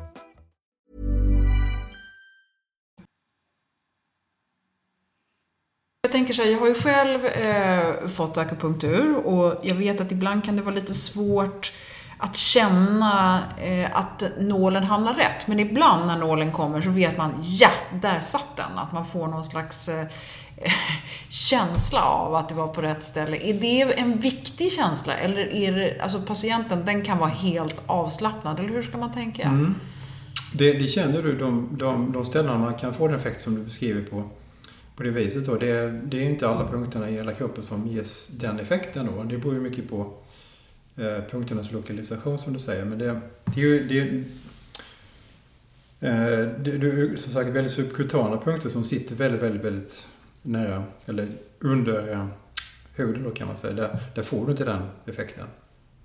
Jag 6.03 6.11
tänker 6.11 6.33
så 6.33 6.41
här, 6.41 6.49
jag 6.49 6.59
har 6.59 6.67
ju 6.67 6.73
själv 6.73 7.25
eh, 7.25 8.07
fått 8.07 8.37
akupunktur 8.37 9.15
och 9.15 9.59
jag 9.63 9.75
vet 9.75 10.01
att 10.01 10.11
ibland 10.11 10.43
kan 10.43 10.55
det 10.55 10.61
vara 10.61 10.75
lite 10.75 10.93
svårt 10.93 11.73
att 12.17 12.37
känna 12.37 13.39
eh, 13.57 13.97
att 13.97 14.23
nålen 14.39 14.83
hamnar 14.83 15.13
rätt. 15.13 15.47
Men 15.47 15.59
ibland 15.59 16.07
när 16.07 16.17
nålen 16.17 16.51
kommer 16.51 16.81
så 16.81 16.89
vet 16.89 17.17
man, 17.17 17.33
ja, 17.43 17.69
där 18.01 18.19
satt 18.19 18.57
den. 18.57 18.77
Att 18.77 18.91
man 18.91 19.05
får 19.05 19.27
någon 19.27 19.43
slags 19.43 19.89
eh, 19.89 20.05
känsla 21.29 22.01
av 22.01 22.35
att 22.35 22.49
det 22.49 22.55
var 22.55 22.67
på 22.67 22.81
rätt 22.81 23.03
ställe. 23.03 23.37
Är 23.37 23.53
det 23.53 23.99
en 23.99 24.19
viktig 24.19 24.71
känsla? 24.71 25.13
Eller 25.13 25.53
är 25.53 25.71
det, 25.71 25.99
alltså 25.99 26.21
patienten, 26.21 26.85
den 26.85 27.01
kan 27.01 27.17
vara 27.17 27.29
helt 27.29 27.81
avslappnad? 27.85 28.59
Eller 28.59 28.69
hur 28.69 28.83
ska 28.83 28.97
man 28.97 29.13
tänka? 29.13 29.43
Mm. 29.43 29.75
Det, 30.53 30.73
det, 30.73 30.87
känner 30.87 31.23
du, 31.23 31.37
de, 31.37 31.69
de, 31.71 32.11
de 32.11 32.25
ställena 32.25 32.57
man 32.57 32.73
kan 32.73 32.93
få 32.93 33.07
den 33.07 33.15
effekt 33.15 33.41
som 33.41 33.55
du 33.55 33.61
beskriver 33.61 34.01
på, 34.01 34.23
på 35.01 35.07
det 35.07 35.13
viset 35.13 35.45
då. 35.45 35.55
Det, 35.55 35.91
det 36.03 36.17
är 36.17 36.29
inte 36.29 36.47
alla 36.47 36.67
punkterna 36.67 37.09
i 37.09 37.13
hela 37.13 37.33
kroppen 37.33 37.63
som 37.63 37.87
ges 37.87 38.27
den 38.27 38.59
effekten 38.59 39.05
då. 39.05 39.23
Det 39.23 39.37
beror 39.37 39.53
ju 39.53 39.61
mycket 39.61 39.89
på 39.89 40.13
eh, 40.95 41.23
punkternas 41.31 41.71
lokalisation 41.71 42.39
som 42.39 42.53
du 42.53 42.59
säger. 42.59 42.85
Men 42.85 42.99
det, 42.99 43.19
det 43.45 43.61
är 43.61 43.65
ju... 43.65 43.87
Det, 43.87 43.99
eh, 46.07 46.49
det, 46.59 46.77
det 46.77 46.87
är 46.87 47.15
som 47.15 47.33
sagt 47.33 47.49
väldigt 47.49 47.73
subkutana 47.73 48.37
punkter 48.37 48.69
som 48.69 48.83
sitter 48.83 49.15
väldigt, 49.15 49.41
väldigt, 49.41 49.63
väldigt 49.63 50.07
nära, 50.41 50.83
eller 51.05 51.29
under 51.59 52.11
eh, 52.11 52.27
huden 52.95 53.23
då 53.23 53.31
kan 53.31 53.47
man 53.47 53.57
säga. 53.57 53.73
Där, 53.73 53.99
där 54.15 54.23
får 54.23 54.45
du 54.45 54.51
inte 54.51 54.65
den 54.65 54.81
effekten. 55.05 55.47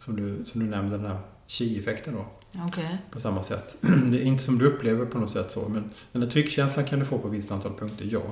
Som 0.00 0.16
du, 0.16 0.44
som 0.44 0.60
du 0.60 0.66
nämnde, 0.66 0.96
den 0.96 1.06
här 1.06 1.18
chi-effekten 1.46 2.14
då. 2.14 2.26
Okay. 2.68 2.96
På 3.10 3.20
samma 3.20 3.42
sätt. 3.42 3.76
Det 3.80 4.18
är 4.18 4.22
inte 4.22 4.42
som 4.42 4.58
du 4.58 4.66
upplever 4.66 5.06
på 5.06 5.18
något 5.18 5.30
sätt 5.30 5.50
så, 5.50 5.68
men 5.68 5.90
den 6.12 6.22
här 6.22 6.30
tryckkänslan 6.30 6.84
kan 6.84 6.98
du 6.98 7.04
få 7.04 7.18
på 7.18 7.28
ett 7.28 7.34
visst 7.34 7.52
antal 7.52 7.74
punkter, 7.74 8.08
ja. 8.10 8.22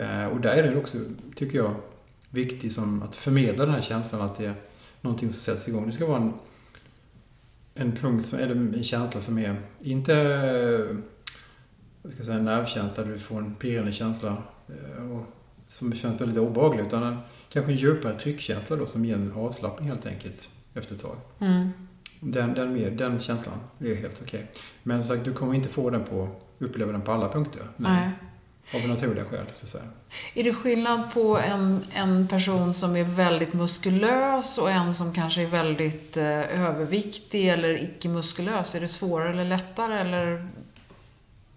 Eh, 0.00 0.26
och 0.26 0.40
där 0.40 0.56
är 0.56 0.62
den 0.62 0.76
också, 0.76 0.98
tycker 1.34 1.58
jag, 1.58 1.74
viktig 2.30 2.72
som 2.72 3.02
att 3.02 3.16
förmedla 3.16 3.66
den 3.66 3.74
här 3.74 3.82
känslan 3.82 4.22
att 4.22 4.38
det 4.38 4.46
är 4.46 4.54
någonting 5.00 5.32
som 5.32 5.40
sätts 5.40 5.68
igång. 5.68 5.86
Det 5.86 5.92
ska 5.92 6.06
vara 6.06 6.22
en, 6.22 6.32
en 7.74 7.92
punkt, 7.92 8.26
som, 8.26 8.38
eller 8.38 8.54
en 8.54 8.84
känsla 8.84 9.20
som 9.20 9.38
är 9.38 9.56
inte 9.80 10.12
jag 12.02 12.12
ska 12.12 12.24
säga, 12.24 12.36
en 12.36 12.44
nervkänsla 12.44 13.04
där 13.04 13.12
du 13.12 13.18
får 13.18 13.38
en 13.38 13.54
pirrande 13.54 13.92
känsla 13.92 14.36
eh, 14.68 15.10
och 15.12 15.26
som 15.66 15.92
känns 15.92 16.20
väldigt 16.20 16.38
obehaglig, 16.38 16.86
utan 16.86 17.02
en, 17.02 17.16
kanske 17.48 17.72
en 17.72 17.78
djupare 17.78 18.18
tryckkänsla 18.18 18.76
då 18.76 18.86
som 18.86 19.04
ger 19.04 19.14
en 19.14 19.32
avslappning 19.32 19.88
helt 19.88 20.06
enkelt 20.06 20.48
efter 20.74 20.94
ett 20.94 21.02
tag. 21.02 21.16
Mm. 21.38 21.70
Den, 22.20 22.54
den, 22.54 22.96
den 22.96 23.18
känslan 23.18 23.58
är 23.78 23.94
helt 23.94 24.22
okej. 24.22 24.40
Okay. 24.40 24.62
Men 24.82 25.02
som 25.02 25.16
sagt, 25.16 25.24
du 25.24 25.32
kommer 25.32 25.54
inte 25.54 25.68
få 25.68 25.90
den 25.90 26.04
på, 26.04 26.28
uppleva 26.58 26.92
den 26.92 27.02
på 27.02 27.12
alla 27.12 27.32
punkter. 27.32 27.62
Nej. 27.76 28.10
Av 28.74 28.88
naturliga 28.88 29.24
skäl, 29.24 29.44
så 29.52 29.64
att 29.64 29.70
säga. 29.70 29.84
Är 30.34 30.44
det 30.44 30.54
skillnad 30.54 31.14
på 31.14 31.38
en, 31.38 31.84
en 31.94 32.28
person 32.28 32.74
som 32.74 32.96
är 32.96 33.04
väldigt 33.04 33.52
muskulös 33.52 34.58
och 34.58 34.70
en 34.70 34.94
som 34.94 35.12
kanske 35.14 35.42
är 35.42 35.46
väldigt 35.46 36.16
eh, 36.16 36.64
överviktig 36.64 37.48
eller 37.48 37.82
icke-muskulös? 37.82 38.74
Är 38.74 38.80
det 38.80 38.88
svårare 38.88 39.30
eller 39.30 39.44
lättare, 39.44 40.00
eller? 40.00 40.48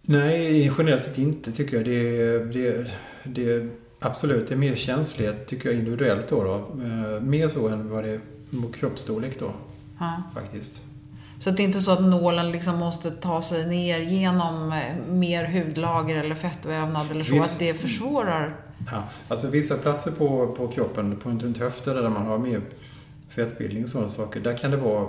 Nej, 0.02 0.72
generellt 0.78 1.04
sett 1.04 1.18
inte, 1.18 1.52
tycker 1.52 1.78
jag. 1.78 1.86
Det, 1.86 2.38
det, 2.54 2.92
det, 3.24 3.70
absolut, 4.00 4.48
det 4.48 4.54
är 4.54 4.58
mer 4.58 4.76
känslighet, 4.76 5.48
tycker 5.48 5.70
jag, 5.70 5.80
individuellt 5.80 6.28
då. 6.30 6.44
då. 6.44 6.56
Eh, 6.84 7.22
mer 7.22 7.50
så 7.50 7.68
än 7.68 7.90
vad 7.90 8.04
det 8.04 8.10
är 8.10 8.20
kroppsstorlek 8.80 9.40
då, 9.40 9.52
Ja. 10.00 10.24
faktiskt. 10.36 10.82
Så 11.44 11.52
det 11.52 11.64
är 11.64 11.66
inte 11.66 11.82
så 11.82 11.92
att 11.92 12.02
nålen 12.02 12.52
liksom 12.52 12.80
måste 12.80 13.12
ta 13.12 13.42
sig 13.42 13.68
ner 13.68 14.00
genom 14.00 14.72
eh, 14.72 14.96
mer 15.08 15.46
hudlager 15.46 16.16
eller 16.16 16.36
fettvävnad 16.36 17.12
eller 17.12 17.24
så, 17.24 17.34
Visst. 17.34 17.54
att 17.54 17.60
det 17.60 17.74
försvårar? 17.74 18.56
Ja, 18.92 19.04
alltså 19.28 19.48
vissa 19.48 19.78
platser 19.78 20.12
på, 20.12 20.48
på 20.48 20.68
kroppen, 20.68 21.18
på 21.18 21.30
runt 21.30 21.58
höften 21.58 21.96
där 21.96 22.10
man 22.10 22.26
har 22.26 22.38
mer 22.38 22.62
fettbildning 23.30 23.84
och 23.84 23.90
sådana 23.90 24.10
saker, 24.10 24.40
där 24.40 24.58
kan 24.58 24.72
det 24.72 24.78
vara 24.78 25.08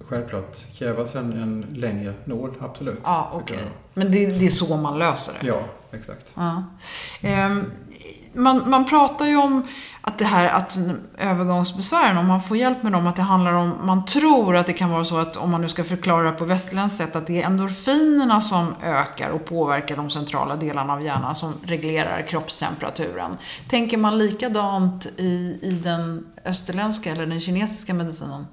självklart 0.00 0.56
krävas 0.78 1.14
en, 1.14 1.32
en 1.32 1.66
längre 1.74 2.12
nål, 2.24 2.54
absolut. 2.60 3.00
Ja, 3.04 3.30
okej. 3.34 3.56
kan 3.56 3.66
Men 3.94 4.12
det, 4.12 4.26
det 4.26 4.46
är 4.46 4.50
så 4.50 4.76
man 4.76 4.98
löser 4.98 5.34
det? 5.40 5.46
Ja, 5.46 5.60
exakt. 5.92 6.32
Ja. 6.34 6.64
Ehm, 7.20 7.72
man, 8.32 8.70
man 8.70 8.86
pratar 8.86 9.26
ju 9.26 9.36
om 9.36 9.66
att 10.06 10.18
det 10.18 10.24
här 10.24 10.48
att 10.48 10.78
övergångsbesvären, 11.18 12.16
om 12.16 12.26
man 12.26 12.42
får 12.42 12.56
hjälp 12.56 12.82
med 12.82 12.92
dem, 12.92 13.06
att 13.06 13.16
det 13.16 13.22
handlar 13.22 13.52
om, 13.52 13.86
man 13.86 14.04
tror 14.04 14.56
att 14.56 14.66
det 14.66 14.72
kan 14.72 14.90
vara 14.90 15.04
så 15.04 15.18
att 15.18 15.36
om 15.36 15.50
man 15.50 15.60
nu 15.60 15.68
ska 15.68 15.84
förklara 15.84 16.32
på 16.32 16.44
västerländskt 16.44 16.98
sätt, 16.98 17.16
att 17.16 17.26
det 17.26 17.42
är 17.42 17.46
endorfinerna 17.46 18.40
som 18.40 18.74
ökar 18.82 19.30
och 19.30 19.44
påverkar 19.44 19.96
de 19.96 20.10
centrala 20.10 20.56
delarna 20.56 20.92
av 20.92 21.02
hjärnan 21.02 21.34
som 21.34 21.54
reglerar 21.62 22.22
kroppstemperaturen. 22.22 23.36
Tänker 23.68 23.96
man 23.96 24.18
likadant 24.18 25.06
i, 25.16 25.58
i 25.62 25.80
den 25.84 26.26
österländska 26.44 27.12
eller 27.12 27.26
den 27.26 27.40
kinesiska 27.40 27.94
medicinen? 27.94 28.46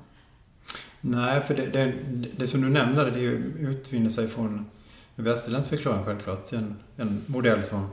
Nej, 1.01 1.41
för 1.41 1.55
det, 1.55 1.65
det, 1.65 1.93
det 2.37 2.47
som 2.47 2.61
du 2.61 2.69
nämnde, 2.69 3.11
det 3.11 3.19
utvinner 3.19 4.09
sig 4.09 4.27
från 4.27 4.65
en 5.15 5.23
västerländsk 5.23 5.69
förklaring 5.69 6.05
självklart. 6.05 6.53
En, 6.53 6.75
en 6.97 7.21
modell 7.27 7.63
som 7.63 7.89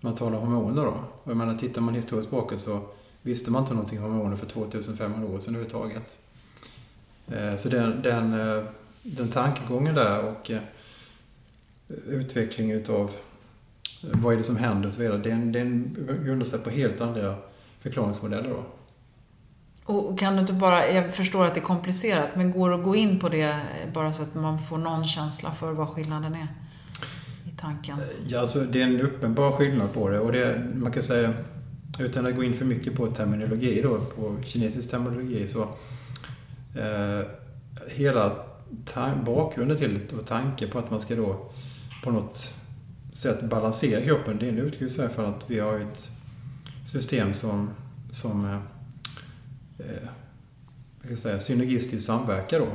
man 0.00 0.14
talar 0.14 0.38
hormoner 0.38 0.84
då. 0.84 1.04
Och 1.22 1.30
jag 1.30 1.36
menar, 1.36 1.54
tittar 1.54 1.80
man 1.80 1.94
historiskt 1.94 2.30
bakåt 2.30 2.60
så 2.60 2.80
visste 3.22 3.50
man 3.50 3.62
inte 3.62 3.74
någonting 3.74 4.04
om 4.04 4.12
hormoner 4.12 4.36
för 4.36 4.46
2500 4.46 5.28
år 5.28 5.40
sedan 5.40 5.54
överhuvudtaget. 5.54 6.18
Eh, 7.26 7.56
så 7.56 7.68
den, 7.68 8.02
den, 8.02 8.40
eh, 8.40 8.64
den 9.02 9.28
tankegången 9.28 9.94
där 9.94 10.24
och 10.24 10.50
eh, 10.50 10.60
utveckling 12.06 12.70
utav 12.70 13.10
vad 14.02 14.32
är 14.32 14.36
det 14.36 14.42
som 14.42 14.56
händer 14.56 14.86
och 14.86 14.92
så 14.92 15.00
vidare, 15.00 15.18
den, 15.18 15.52
den 15.52 15.96
grundar 16.24 16.46
sig 16.46 16.58
på 16.58 16.70
helt 16.70 17.00
andra 17.00 17.34
förklaringsmodeller 17.80 18.50
då. 18.50 18.64
Och 19.92 20.18
kan 20.18 20.34
du 20.34 20.40
inte 20.40 20.52
bara, 20.52 20.92
jag 20.92 21.14
förstår 21.14 21.46
att 21.46 21.54
det 21.54 21.60
är 21.60 21.64
komplicerat, 21.64 22.28
men 22.36 22.50
går 22.50 22.70
det 22.70 22.76
att 22.76 22.84
gå 22.84 22.96
in 22.96 23.18
på 23.18 23.28
det 23.28 23.60
bara 23.94 24.12
så 24.12 24.22
att 24.22 24.34
man 24.34 24.58
får 24.58 24.78
någon 24.78 25.04
känsla 25.06 25.50
för 25.50 25.72
vad 25.72 25.88
skillnaden 25.88 26.34
är 26.34 26.48
tanken? 27.60 27.98
Ja, 28.26 28.40
alltså 28.40 28.60
det 28.60 28.82
är 28.82 28.86
en 28.86 29.00
uppenbar 29.00 29.52
skillnad 29.52 29.92
på 29.92 30.08
det 30.08 30.18
och 30.18 30.32
det, 30.32 30.70
man 30.74 30.92
kan 30.92 31.02
säga, 31.02 31.34
utan 31.98 32.26
att 32.26 32.36
gå 32.36 32.44
in 32.44 32.54
för 32.54 32.64
mycket 32.64 32.94
på 32.94 33.06
terminologi 33.06 33.82
då, 33.82 33.98
på 33.98 34.36
kinesisk 34.44 34.90
terminologi 34.90 35.48
så 35.48 35.62
eh, 36.80 37.26
hela 37.88 38.36
bakgrunden 39.24 39.76
till 39.76 40.00
det 40.10 40.16
och 40.16 40.26
tanken 40.26 40.70
på 40.70 40.78
att 40.78 40.90
man 40.90 41.00
ska 41.00 41.16
då 41.16 41.50
på 42.04 42.10
något 42.10 42.54
sätt 43.12 43.42
balansera 43.42 44.00
kroppen, 44.00 44.38
det 44.38 44.46
utgår 44.46 44.88
sig 44.88 45.08
för 45.08 45.24
att 45.24 45.50
vi 45.50 45.58
har 45.58 45.78
ett 45.78 46.10
system 46.86 47.34
som, 47.34 47.70
som 48.10 48.44
eh, 48.44 48.54
eh 49.78 50.08
jag 51.10 51.18
säga, 51.18 51.40
synergistiskt 51.40 52.06
samverkar 52.06 52.58
då. 52.58 52.68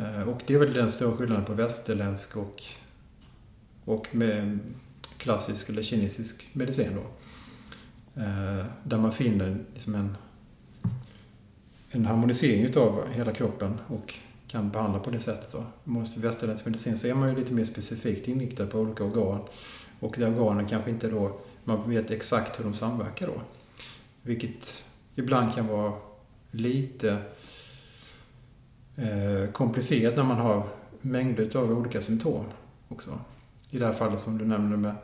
Eh, 0.00 0.28
och 0.28 0.40
det 0.46 0.54
är 0.54 0.58
väl 0.58 0.72
den 0.72 0.90
stora 0.90 1.16
skillnaden 1.16 1.44
på 1.44 1.52
västerländsk 1.52 2.36
och 2.36 2.62
och 3.88 4.14
med 4.14 4.58
klassisk 5.16 5.68
eller 5.68 5.82
kinesisk 5.82 6.48
medicin 6.52 6.90
då. 6.94 7.02
Eh, 8.22 8.64
där 8.82 8.98
man 8.98 9.12
finner 9.12 9.58
liksom 9.74 9.94
en, 9.94 10.16
en 11.90 12.06
harmonisering 12.06 12.64
utav 12.64 13.04
hela 13.12 13.32
kroppen 13.32 13.80
och 13.86 14.14
kan 14.48 14.70
behandla 14.70 14.98
på 14.98 15.10
det 15.10 15.20
sättet. 15.20 15.52
Då. 15.52 15.64
Måste 15.84 16.20
västerländsk 16.20 16.66
medicin 16.66 16.98
så 16.98 17.06
är 17.06 17.14
man 17.14 17.28
ju 17.28 17.36
lite 17.36 17.54
mer 17.54 17.64
specifikt 17.64 18.28
inriktad 18.28 18.66
på 18.66 18.78
olika 18.78 19.04
organ. 19.04 19.40
Och 20.00 20.14
de 20.18 20.24
organen 20.24 20.66
kanske 20.66 20.90
inte 20.90 21.10
då, 21.10 21.40
man 21.64 21.90
vet 21.90 22.10
exakt 22.10 22.58
hur 22.58 22.64
de 22.64 22.74
samverkar 22.74 23.26
då. 23.26 23.40
Vilket 24.22 24.82
ibland 25.14 25.54
kan 25.54 25.66
vara 25.66 25.92
lite 26.50 27.18
eh, 28.96 29.50
komplicerat 29.52 30.16
när 30.16 30.24
man 30.24 30.38
har 30.38 30.68
mängder 31.00 31.56
av 31.56 31.72
olika 31.72 32.02
symptom 32.02 32.44
också. 32.88 33.18
I 33.70 33.78
det 33.78 33.86
här 33.86 33.92
fallet 33.92 34.20
som 34.20 34.38
du 34.38 34.44
nämnde 34.44 34.76
med, 34.76 34.94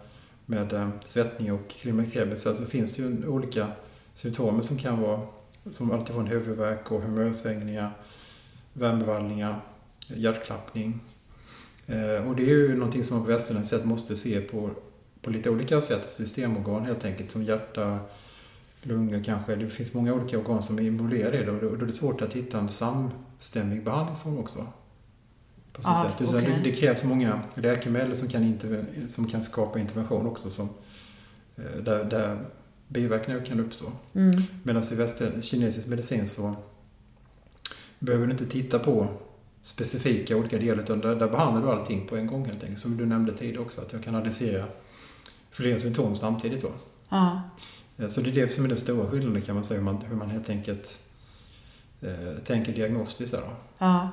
med 0.46 0.72
eh, 0.72 0.88
svettning 1.04 1.52
och 1.52 1.68
klimakteriebesvär 1.68 2.54
så 2.54 2.64
finns 2.64 2.92
det 2.92 3.02
ju 3.02 3.28
olika 3.28 3.68
symptom 4.14 4.62
som 4.62 4.78
kan 4.78 5.00
vara 5.00 5.20
som 5.72 5.90
alltifrån 5.90 6.26
huvudvärk 6.26 6.92
och 6.92 7.02
humörsvängningar, 7.02 7.90
värmevallningar, 8.72 9.60
hjärtklappning. 10.06 11.00
Eh, 11.86 12.28
och 12.28 12.36
det 12.36 12.42
är 12.42 12.48
ju 12.48 12.76
någonting 12.76 13.04
som 13.04 13.16
man 13.16 13.26
på 13.26 13.32
västerländskt 13.32 13.76
sätt 13.76 13.84
måste 13.84 14.16
se 14.16 14.40
på, 14.40 14.70
på 15.20 15.30
lite 15.30 15.50
olika 15.50 15.80
sätt, 15.80 16.06
systemorgan 16.06 16.84
helt 16.84 17.04
enkelt, 17.04 17.30
som 17.30 17.42
hjärta, 17.42 17.98
lungor 18.82 19.22
kanske. 19.24 19.56
Det 19.56 19.70
finns 19.70 19.94
många 19.94 20.14
olika 20.14 20.38
organ 20.38 20.62
som 20.62 20.78
är 20.78 20.82
involverade 20.82 21.40
i 21.40 21.44
det 21.44 21.50
och 21.50 21.60
då 21.78 21.84
är 21.84 21.86
det 21.86 21.92
svårt 21.92 22.22
att 22.22 22.32
hitta 22.32 22.58
en 22.58 22.68
samstämmig 22.68 23.84
behandlingsform 23.84 24.38
också. 24.38 24.66
På 25.74 25.82
så 25.82 25.88
ah, 25.88 26.08
sätt. 26.08 26.28
Okay. 26.28 26.40
Det, 26.40 26.60
det, 26.64 26.72
krävs 26.72 27.04
många 27.04 27.40
läkemedel 27.54 28.16
som 28.16 28.28
kan, 28.28 28.58
som 29.08 29.26
kan 29.26 29.42
skapa 29.42 29.78
intervention 29.78 30.26
också 30.26 30.50
som, 30.50 30.68
eh, 31.56 31.82
där, 31.82 32.04
där 32.04 32.38
biverkningar 32.88 33.44
kan 33.44 33.60
uppstå. 33.60 33.92
Mm. 34.12 34.42
Medan 34.62 34.82
i 34.92 34.94
väster, 34.94 35.40
kinesisk 35.40 35.86
medicin 35.86 36.28
så 36.28 36.54
behöver 37.98 38.26
du 38.26 38.32
inte 38.32 38.46
titta 38.46 38.78
på 38.78 39.08
specifika 39.62 40.36
olika 40.36 40.58
delar 40.58 40.82
utan 40.82 41.00
där, 41.00 41.16
där 41.16 41.28
behandlar 41.28 41.62
du 41.62 41.68
allting 41.68 42.06
på 42.06 42.16
en 42.16 42.26
gång 42.26 42.44
helt 42.44 42.62
enkelt. 42.62 42.80
Som 42.80 42.96
du 42.96 43.06
nämnde 43.06 43.32
tidigare 43.32 43.62
också, 43.62 43.80
att 43.80 43.92
jag 43.92 44.04
kan 44.04 44.14
adressera 44.14 44.64
flera 45.50 45.78
symptom 45.78 46.16
samtidigt 46.16 46.62
då. 46.62 46.72
Ja. 47.08 47.42
Eh, 47.98 48.08
så 48.08 48.20
det 48.20 48.30
är 48.30 48.34
det 48.34 48.52
som 48.52 48.64
är 48.64 48.68
den 48.68 48.78
stora 48.78 49.10
skillnaden 49.10 49.42
kan 49.42 49.54
man 49.54 49.64
säga, 49.64 49.80
hur 49.80 49.84
man, 49.84 49.96
hur 50.08 50.16
man 50.16 50.30
helt 50.30 50.50
enkelt 50.50 50.98
eh, 52.00 52.42
tänker 52.44 52.72
diagnostiskt 52.72 53.32
där 53.32 53.40
då. 53.40 53.56
Ja. 53.78 54.08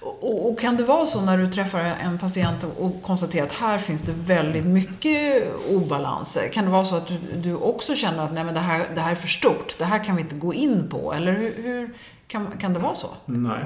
Och, 0.00 0.50
och, 0.50 0.58
kan 0.58 0.76
det 0.76 0.84
vara 0.84 1.06
så 1.06 1.24
när 1.24 1.38
du 1.38 1.50
träffar 1.50 1.80
en 1.80 2.18
patient 2.18 2.66
och 2.78 3.02
konstaterar 3.02 3.46
att 3.46 3.52
här 3.52 3.78
finns 3.78 4.02
det 4.02 4.12
väldigt 4.12 4.64
mycket 4.64 5.52
obalanser? 5.70 6.48
Kan 6.48 6.64
det 6.64 6.70
vara 6.70 6.84
så 6.84 6.96
att 6.96 7.08
du, 7.08 7.18
du 7.36 7.54
också 7.54 7.94
känner 7.94 8.24
att 8.24 8.32
nej, 8.32 8.44
men 8.44 8.54
det, 8.54 8.60
här, 8.60 8.86
det 8.94 9.00
här 9.00 9.10
är 9.10 9.14
för 9.14 9.28
stort, 9.28 9.78
det 9.78 9.84
här 9.84 10.04
kan 10.04 10.16
vi 10.16 10.22
inte 10.22 10.36
gå 10.36 10.54
in 10.54 10.88
på? 10.88 11.12
Eller 11.12 11.32
hur, 11.32 11.62
hur 11.62 11.94
kan, 12.26 12.58
kan 12.58 12.74
det 12.74 12.80
vara 12.80 12.94
så? 12.94 13.08
Nej, 13.24 13.64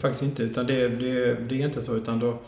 faktiskt 0.00 0.22
inte. 0.22 0.42
Utan 0.42 0.66
det, 0.66 0.88
det, 0.88 1.34
det 1.34 1.62
är 1.62 1.66
inte 1.66 1.82
så. 1.82 1.96
utan 1.96 2.18
då 2.18 2.38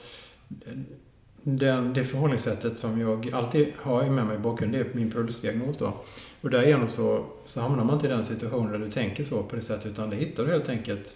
den, 1.42 1.92
det 1.92 2.04
förhållningssättet 2.04 2.78
som 2.78 3.00
jag 3.00 3.34
alltid 3.34 3.72
har 3.76 4.04
med 4.04 4.26
mig 4.26 4.36
i 4.36 4.38
bakgrunden, 4.38 4.80
det 4.80 4.90
är 4.90 4.94
min 4.94 5.10
pulsdiagnos 5.10 5.78
då. 5.78 5.94
Och 6.40 6.50
därigenom 6.50 6.88
så, 6.88 7.24
så 7.46 7.60
hamnar 7.60 7.84
man 7.84 7.94
inte 7.94 8.06
i 8.06 8.10
den 8.10 8.24
situationen 8.24 8.72
där 8.72 8.78
du 8.78 8.90
tänker 8.90 9.24
så 9.24 9.42
på 9.42 9.56
det 9.56 9.62
sättet, 9.62 9.86
utan 9.86 10.10
det 10.10 10.16
hittar 10.16 10.44
du 10.44 10.50
helt 10.50 10.68
enkelt 10.68 11.14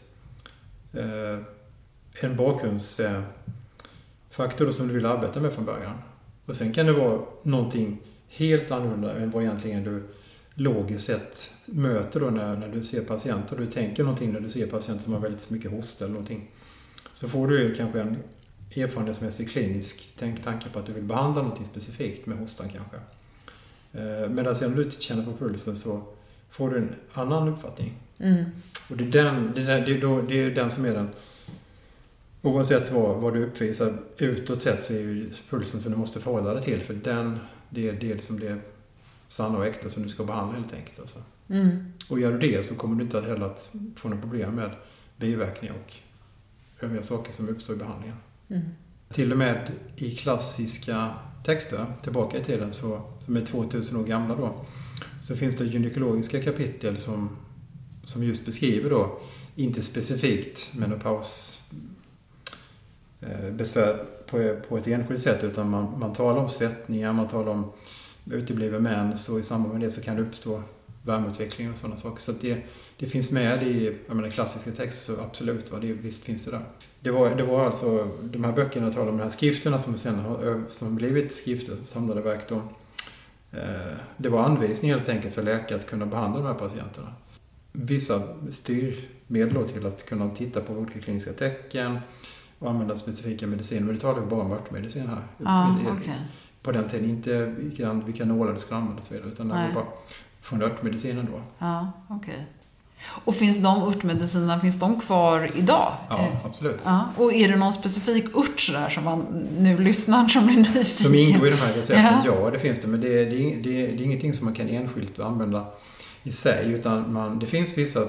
eh, 0.93 1.39
en 2.21 2.37
bakgrundsfaktor 2.37 4.73
som 4.73 4.89
du 4.89 4.95
vill 4.95 5.07
arbeta 5.07 5.41
med 5.41 5.53
från 5.53 5.65
början. 5.65 5.97
Och 6.47 6.57
sen 6.57 6.73
kan 6.73 6.87
det 6.87 6.93
vara 6.93 7.21
någonting 7.43 7.99
helt 8.29 8.71
annorlunda 8.71 9.15
än 9.15 9.31
vad 9.31 9.43
egentligen 9.43 9.85
du 9.85 10.03
logiskt 10.55 11.05
sett 11.05 11.53
möter 11.67 12.21
då 12.21 12.31
när, 12.31 12.57
när 12.57 12.69
du 12.69 12.83
ser 12.83 13.05
patienter. 13.05 13.57
Du 13.57 13.67
tänker 13.67 14.03
någonting 14.03 14.33
när 14.33 14.41
du 14.41 14.51
ser 14.51 14.67
patienter 14.67 15.05
som 15.05 15.13
har 15.13 15.21
väldigt 15.21 15.51
mycket 15.51 15.71
hosta 15.71 16.05
eller 16.05 16.15
någonting. 16.15 16.51
Så 17.13 17.29
får 17.29 17.49
du 17.49 17.75
kanske 17.75 18.01
en 18.01 18.17
erfarenhetsmässig 18.77 19.51
klinisk 19.51 20.13
tänk, 20.19 20.45
tanke 20.45 20.69
på 20.69 20.79
att 20.79 20.87
du 20.87 20.93
vill 20.93 21.05
behandla 21.05 21.43
någonting 21.43 21.67
specifikt 21.71 22.27
med 22.27 22.39
hostan 22.39 22.69
kanske. 22.69 22.97
Eh, 23.93 24.29
medan 24.29 24.55
sen 24.55 24.75
du 24.75 24.83
inte 24.83 25.03
känner 25.03 25.25
på 25.25 25.33
pulsen 25.33 25.77
så 25.77 26.03
får 26.51 26.71
du 26.71 26.79
en 26.79 26.95
annan 27.13 27.49
uppfattning. 27.49 27.95
Mm. 28.19 28.45
Och 28.91 28.97
det 28.97 29.05
är, 29.05 29.25
den, 29.25 29.53
det, 29.55 29.63
är, 29.63 29.87
det, 29.87 29.93
är 29.93 30.01
då, 30.01 30.23
det 30.23 30.43
är 30.43 30.51
den 30.51 30.71
som 30.71 30.85
är 30.85 30.95
den 30.95 31.09
Oavsett 32.47 32.93
vad, 32.93 33.17
vad 33.17 33.35
du 33.35 33.45
uppvisar 33.45 33.99
utåt 34.19 34.63
sett 34.63 34.85
så 34.85 34.93
är 34.93 34.99
ju 34.99 35.31
pulsen 35.51 35.81
som 35.81 35.93
du 35.93 35.99
måste 35.99 36.21
förhålla 36.21 36.55
dig 36.55 36.63
till. 36.63 36.81
För 36.81 36.95
den, 36.95 37.39
det 37.71 37.89
är 37.89 37.93
det 37.93 38.25
som 38.25 38.37
blir 38.37 38.61
sanna 39.29 39.59
och 39.59 39.67
äkta 39.67 39.89
som 39.89 40.03
du 40.03 40.09
ska 40.09 40.25
behandla 40.25 40.57
helt 40.59 40.75
enkelt. 40.75 40.99
Alltså. 40.99 41.19
Mm. 41.49 41.93
Och 42.11 42.21
gör 42.21 42.33
du 42.33 42.39
det 42.39 42.67
så 42.67 42.75
kommer 42.75 42.97
du 42.97 43.05
inte 43.05 43.21
heller 43.21 43.47
att 43.47 43.71
få 43.97 44.09
några 44.09 44.23
problem 44.23 44.55
med 44.55 44.71
biverkningar 45.17 45.75
och 45.75 45.93
övriga 46.85 47.03
saker 47.03 47.33
som 47.33 47.49
uppstår 47.49 47.77
i 47.77 47.79
behandlingen. 47.79 48.17
Mm. 48.49 48.63
Till 49.09 49.33
och 49.33 49.39
med 49.39 49.73
i 49.97 50.17
klassiska 50.17 51.11
texter, 51.45 51.87
tillbaka 52.03 52.39
i 52.39 52.45
tiden, 52.45 52.73
så, 52.73 53.01
som 53.25 53.37
är 53.37 53.41
2000 53.41 54.01
år 54.01 54.05
gamla 54.05 54.37
då, 54.37 54.65
så 55.23 55.37
finns 55.37 55.57
det 55.57 55.65
gynekologiska 55.65 56.43
kapitel 56.43 56.97
som, 56.97 57.37
som 58.05 58.23
just 58.23 58.47
beskriver 58.47 58.91
då, 58.91 59.21
inte 59.57 59.83
specifikt 59.83 60.75
menopaus 60.75 61.56
Eh, 63.21 63.51
besvär 63.51 64.05
på, 64.27 64.57
på 64.69 64.79
ett 64.79 64.87
enskilt 64.87 65.23
sätt 65.23 65.45
utan 65.45 65.71
man, 65.71 65.99
man 65.99 66.13
talar 66.13 66.41
om 66.41 66.49
svettningar, 66.49 67.13
man 67.13 67.29
talar 67.29 67.53
om 67.53 67.73
utebliven 68.31 68.83
mens 68.83 69.29
och 69.29 69.41
i 69.41 69.43
samband 69.43 69.75
med 69.75 69.83
det 69.83 69.91
så 69.91 70.01
kan 70.01 70.17
det 70.17 70.23
uppstå 70.23 70.63
värmeutveckling 71.03 71.73
och 71.73 71.79
sådana 71.79 71.97
saker. 71.97 72.21
Så 72.23 72.33
det, 72.33 72.57
det 72.99 73.07
finns 73.07 73.31
med 73.31 73.63
i 73.63 73.99
jag 74.07 74.17
menar, 74.17 74.31
klassiska 74.31 74.71
texter, 74.71 75.15
så 75.15 75.21
absolut, 75.21 75.73
va, 75.73 75.79
det, 75.79 75.93
visst 75.93 76.25
finns 76.25 76.45
det 76.45 76.51
där. 76.51 76.65
Det 77.01 77.11
var, 77.11 77.35
det 77.35 77.43
var 77.43 77.67
alltså, 77.67 78.09
de 78.23 78.45
här 78.45 78.53
böckerna 78.53 78.93
talar 78.93 79.11
om 79.11 79.17
de 79.17 79.23
här 79.23 79.31
skrifterna 79.31 79.79
som 79.79 79.97
sen 79.97 80.19
har 80.19 80.63
som 80.71 80.97
blivit 80.97 81.35
skrifter, 81.35 81.77
samlade 81.85 82.21
verk. 82.21 82.49
Då, 82.49 82.57
eh, 83.53 83.97
det 84.17 84.29
var 84.29 84.43
anvisningar 84.43 84.97
helt 84.97 85.09
enkelt 85.09 85.35
för 85.35 85.43
läkare 85.43 85.79
att 85.79 85.87
kunna 85.87 86.07
behandla 86.07 86.41
de 86.41 86.47
här 86.47 86.55
patienterna. 86.55 87.13
Vissa 87.73 88.23
styrmedel 88.51 89.69
till 89.69 89.87
att 89.87 90.07
kunna 90.07 90.31
titta 90.31 90.61
på 90.61 90.73
olika 90.73 91.01
kliniska 91.01 91.33
tecken 91.33 91.99
och 92.59 92.71
använda 92.71 92.97
specifika 92.97 93.47
mediciner. 93.47 93.83
Men 93.83 93.95
det 93.95 94.01
talar 94.01 94.21
vi 94.21 94.27
bara 94.27 94.41
om 94.41 94.53
örtmedicin 94.53 95.09
här. 95.09 95.23
Ah, 95.45 95.93
okay. 95.97 96.15
På 96.63 96.73
den 96.73 96.89
tiden, 96.89 97.11
inte 97.11 97.45
vilka, 97.45 97.93
vilka 97.93 98.25
nålar 98.25 98.53
du 98.53 98.59
skulle 98.59 98.77
använda 98.77 99.01
och 99.01 99.07
så 99.07 99.15
vidare, 99.15 99.31
utan 99.31 99.49
det 99.49 99.55
var 99.55 99.73
bara 99.75 99.85
från 100.41 100.63
örtmedicinen 100.63 101.29
då. 101.33 101.41
Ja. 101.59 101.93
Okay. 102.09 102.41
Och 103.25 103.35
finns 103.35 103.59
de 103.59 103.83
örtmedicinerna, 103.83 104.61
finns 104.61 104.81
de 104.81 105.01
kvar 105.01 105.51
idag? 105.55 105.93
Ja, 106.09 106.29
absolut. 106.45 106.81
Ja. 106.85 107.09
Och 107.17 107.33
är 107.35 107.49
det 107.49 107.57
någon 107.57 107.73
specifik 107.73 108.37
ört 108.37 108.61
sådär 108.61 108.89
som 108.89 109.05
man 109.05 109.47
nu 109.59 109.79
lyssnar 109.79 110.29
som 110.29 110.47
blir 110.47 110.57
nyfiken? 110.57 110.85
Som 110.85 111.15
ingår 111.15 111.47
i 111.49 111.51
de 111.51 111.57
här 111.57 111.73
recepten? 111.73 112.05
Ja, 112.25 112.41
ja 112.43 112.51
det 112.51 112.59
finns 112.59 112.81
det. 112.81 112.89
Men 112.89 113.01
det 113.01 113.23
är, 113.23 113.31
det, 113.31 113.37
det, 113.37 113.87
det 113.87 114.03
är 114.03 114.03
ingenting 114.03 114.33
som 114.33 114.45
man 114.45 114.55
kan 114.55 114.69
enskilt 114.69 115.19
använda 115.19 115.67
i 116.23 116.33
sig. 116.33 116.73
Utan 116.73 117.13
man, 117.13 117.39
det 117.39 117.47
finns 117.47 117.79
vissa, 117.79 118.01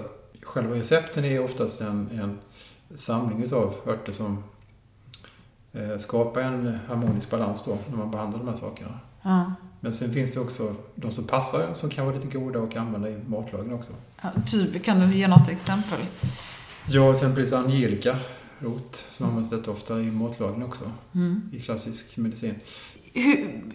själva 0.43 0.75
recepten 0.75 1.25
är 1.25 1.43
oftast 1.43 1.81
en, 1.81 2.09
en 2.21 2.37
samling 2.95 3.43
utav 3.43 3.73
örter 3.87 4.11
som 4.11 4.43
eh, 5.73 5.97
skapar 5.97 6.41
en 6.41 6.79
harmonisk 6.87 7.29
balans 7.29 7.63
då 7.65 7.77
när 7.89 7.97
man 7.97 8.11
behandlar 8.11 8.39
de 8.39 8.47
här 8.47 8.55
sakerna. 8.55 8.99
Ja. 9.21 9.53
Men 9.79 9.93
sen 9.93 10.13
finns 10.13 10.31
det 10.31 10.39
också 10.39 10.75
de 10.95 11.11
som 11.11 11.23
passar 11.23 11.73
som 11.73 11.89
kan 11.89 12.05
vara 12.05 12.15
lite 12.15 12.37
goda 12.37 12.59
och 12.59 12.75
använda 12.75 13.09
i 13.09 13.17
matlagning 13.27 13.73
också. 13.73 13.93
Ja, 14.21 14.29
typ, 14.47 14.83
kan 14.83 14.99
du 14.99 15.15
ge 15.15 15.27
något 15.27 15.49
exempel? 15.49 15.99
Ja, 16.89 17.13
exempelvis 17.13 17.53
Angelica 17.53 18.15
rot 18.59 19.05
som 19.09 19.29
används 19.29 19.51
rätt 19.51 19.67
ofta 19.67 19.99
i 19.99 20.11
matlagning 20.11 20.63
också. 20.65 20.83
Mm. 21.15 21.49
I 21.53 21.59
klassisk 21.59 22.17
medicin. 22.17 22.55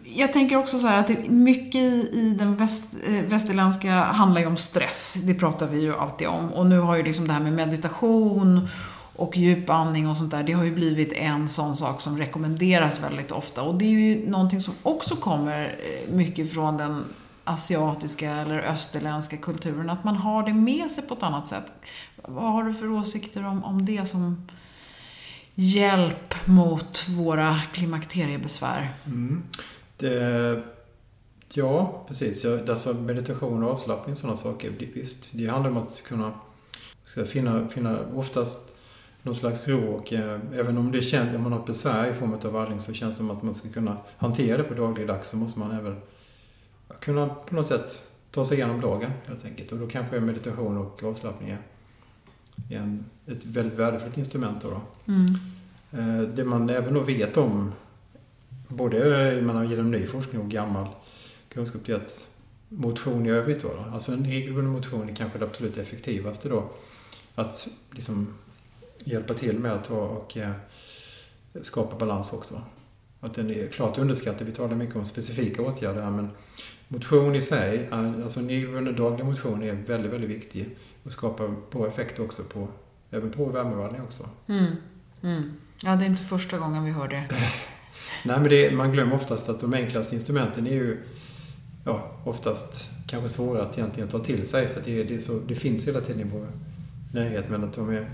Jag 0.04 0.32
tänker 0.32 0.56
också 0.56 0.78
så 0.78 0.86
här 0.86 0.98
att 1.00 1.28
mycket 1.28 1.82
i 2.14 2.36
den 2.38 2.56
väst, 2.56 2.84
eh, 3.06 3.24
västerländska 3.24 3.92
handlar 3.92 4.40
ju 4.40 4.46
om 4.46 4.56
stress. 4.56 5.16
Det 5.22 5.34
pratar 5.34 5.66
vi 5.66 5.80
ju 5.80 5.94
alltid 5.94 6.28
om. 6.28 6.52
Och 6.52 6.66
nu 6.66 6.78
har 6.78 6.96
ju 6.96 7.02
liksom 7.02 7.26
det 7.26 7.32
här 7.32 7.40
med 7.40 7.52
meditation 7.52 8.68
och 9.22 9.36
djupandning 9.36 10.08
och 10.08 10.16
sånt 10.16 10.30
där, 10.30 10.42
det 10.42 10.52
har 10.52 10.64
ju 10.64 10.74
blivit 10.74 11.12
en 11.12 11.48
sån 11.48 11.76
sak 11.76 12.00
som 12.00 12.18
rekommenderas 12.18 13.02
väldigt 13.02 13.32
ofta. 13.32 13.62
Och 13.62 13.74
det 13.74 13.84
är 13.84 13.90
ju 13.90 14.30
någonting 14.30 14.60
som 14.60 14.74
också 14.82 15.16
kommer 15.16 15.64
eh, 15.64 16.14
mycket 16.14 16.52
från 16.52 16.76
den 16.76 17.04
asiatiska 17.44 18.32
eller 18.32 18.58
österländska 18.58 19.36
kulturen, 19.36 19.90
att 19.90 20.04
man 20.04 20.16
har 20.16 20.42
det 20.42 20.54
med 20.54 20.90
sig 20.90 21.06
på 21.06 21.14
ett 21.14 21.22
annat 21.22 21.48
sätt. 21.48 21.72
Vad 22.16 22.52
har 22.52 22.64
du 22.64 22.74
för 22.74 22.90
åsikter 22.90 23.46
om, 23.46 23.64
om 23.64 23.84
det 23.84 24.08
som 24.08 24.48
hjälp 25.54 26.46
mot 26.46 27.08
våra 27.08 27.58
klimakteriebesvär? 27.72 28.90
Mm. 29.04 29.42
Det, 29.96 30.62
ja, 31.52 32.04
precis. 32.08 32.44
Ja, 32.44 32.58
alltså 32.68 32.92
meditation 32.92 33.62
och 33.62 33.70
avslappning 33.70 34.12
och 34.12 34.18
sådana 34.18 34.36
saker, 34.36 34.72
visst. 34.94 35.28
Det 35.30 35.46
handlar 35.46 35.70
om 35.70 35.76
att 35.76 36.02
kunna 36.02 36.32
ska 37.04 37.24
finna, 37.24 37.68
finna 37.68 37.98
oftast 38.14 38.71
någon 39.22 39.34
slags 39.34 39.68
ro 39.68 39.94
och 39.94 40.12
eh, 40.12 40.40
även 40.54 40.78
om 40.78 40.92
det 40.92 41.02
känns, 41.02 41.36
om 41.36 41.42
man 41.42 41.52
har 41.52 41.66
besvär 41.66 42.10
i 42.10 42.14
form 42.14 42.32
av 42.32 42.52
vallning 42.52 42.80
så 42.80 42.92
känns 42.92 43.14
det 43.14 43.18
som 43.18 43.30
att 43.30 43.42
man 43.42 43.54
ska 43.54 43.68
kunna 43.68 43.96
hantera 44.16 44.56
det 44.56 44.64
på 44.64 44.74
dagligdags 44.74 45.28
så 45.28 45.36
måste 45.36 45.58
man 45.58 45.70
även 45.72 45.96
kunna 47.00 47.28
på 47.28 47.54
något 47.54 47.68
sätt 47.68 48.06
ta 48.30 48.44
sig 48.44 48.56
igenom 48.56 48.80
dagen 48.80 49.10
helt 49.26 49.44
enkelt. 49.44 49.72
Och 49.72 49.78
då 49.78 49.86
kanske 49.86 50.20
meditation 50.20 50.78
och 50.78 51.02
avslappning 51.04 51.50
är 51.50 51.58
en, 52.68 53.04
ett 53.26 53.44
väldigt 53.44 53.78
värdefullt 53.78 54.18
instrument. 54.18 54.62
Då, 54.62 54.70
då. 54.70 54.80
Eh, 55.98 56.22
Det 56.22 56.44
man 56.44 56.70
även 56.70 56.94
då 56.94 57.00
vet 57.00 57.36
om, 57.36 57.72
både 58.68 59.42
man 59.42 59.56
har 59.56 59.64
genom 59.64 59.90
ny 59.90 60.06
forskning 60.06 60.40
och 60.40 60.50
gammal 60.50 60.86
kunskap, 61.48 61.88
är 61.88 61.94
att 61.94 62.28
motion 62.68 63.26
i 63.26 63.30
övrigt 63.30 63.62
då, 63.62 63.68
då 63.68 63.94
alltså 63.94 64.12
en 64.12 64.24
regelbunden 64.24 64.72
motion 64.72 65.08
är 65.08 65.14
kanske 65.14 65.38
det 65.38 65.44
absolut 65.44 65.78
effektivaste 65.78 66.48
då. 66.48 66.70
Att 67.34 67.68
liksom 67.90 68.34
hjälpa 69.04 69.34
till 69.34 69.58
med 69.58 69.72
att 69.72 69.90
och 69.90 70.36
eh, 70.36 70.50
skapa 71.62 71.96
balans 71.96 72.32
också. 72.32 72.60
Att 73.20 73.34
den 73.34 73.50
är 73.50 73.66
klart 73.68 73.98
underskattad. 73.98 74.46
Vi 74.46 74.52
talar 74.52 74.76
mycket 74.76 74.96
om 74.96 75.04
specifika 75.04 75.62
åtgärder 75.62 76.02
här 76.02 76.10
men 76.10 76.30
motion 76.88 77.34
i 77.34 77.42
sig, 77.42 77.88
är- 77.92 78.22
alltså 78.22 78.40
en 78.40 78.48
regelbunden 78.48 78.96
daglig 78.96 79.24
motion 79.24 79.62
är 79.62 79.72
väldigt, 79.72 80.12
väldigt 80.12 80.30
viktig 80.30 80.76
och 81.02 81.12
skapar 81.12 81.54
bra 81.70 81.88
effekt 81.88 82.18
också 82.18 82.42
på, 82.42 82.68
även 83.10 83.30
på 83.30 83.44
värmevallning 83.44 84.02
också. 84.02 84.28
Mm. 84.48 84.66
Mm. 85.22 85.52
Ja, 85.82 85.96
det 85.96 86.04
är 86.04 86.06
inte 86.08 86.22
första 86.22 86.58
gången 86.58 86.84
vi 86.84 86.90
hör 86.90 87.08
det. 87.08 87.24
Nej, 88.24 88.40
men 88.40 88.48
det, 88.48 88.74
man 88.74 88.92
glömmer 88.92 89.14
oftast 89.16 89.48
att 89.48 89.60
de 89.60 89.74
enklaste 89.74 90.14
instrumenten 90.14 90.66
är 90.66 90.70
ju 90.74 90.98
ja, 91.84 92.10
oftast 92.24 92.90
kanske 93.06 93.28
svåra 93.28 93.62
att 93.62 93.78
egentligen 93.78 94.08
ta 94.08 94.18
till 94.18 94.46
sig 94.48 94.68
för 94.68 94.78
att 94.80 94.84
det, 94.86 95.04
det, 95.04 95.14
är 95.14 95.18
så, 95.18 95.40
det 95.48 95.54
finns 95.54 95.88
hela 95.88 96.00
tiden 96.00 96.20
i 96.20 96.30
vår 96.32 96.46
närhet 97.12 97.44
men 97.50 97.64
att 97.64 97.72
de 97.72 97.90
är 97.90 98.06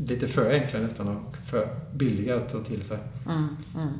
lite 0.00 0.28
för 0.28 0.50
enkla 0.50 0.80
nästan 0.80 1.08
och 1.08 1.36
för 1.46 1.68
billiga 1.94 2.36
att 2.36 2.52
ta 2.52 2.58
till 2.58 2.82
sig. 2.82 2.98
Mm, 3.26 3.56
mm. 3.74 3.92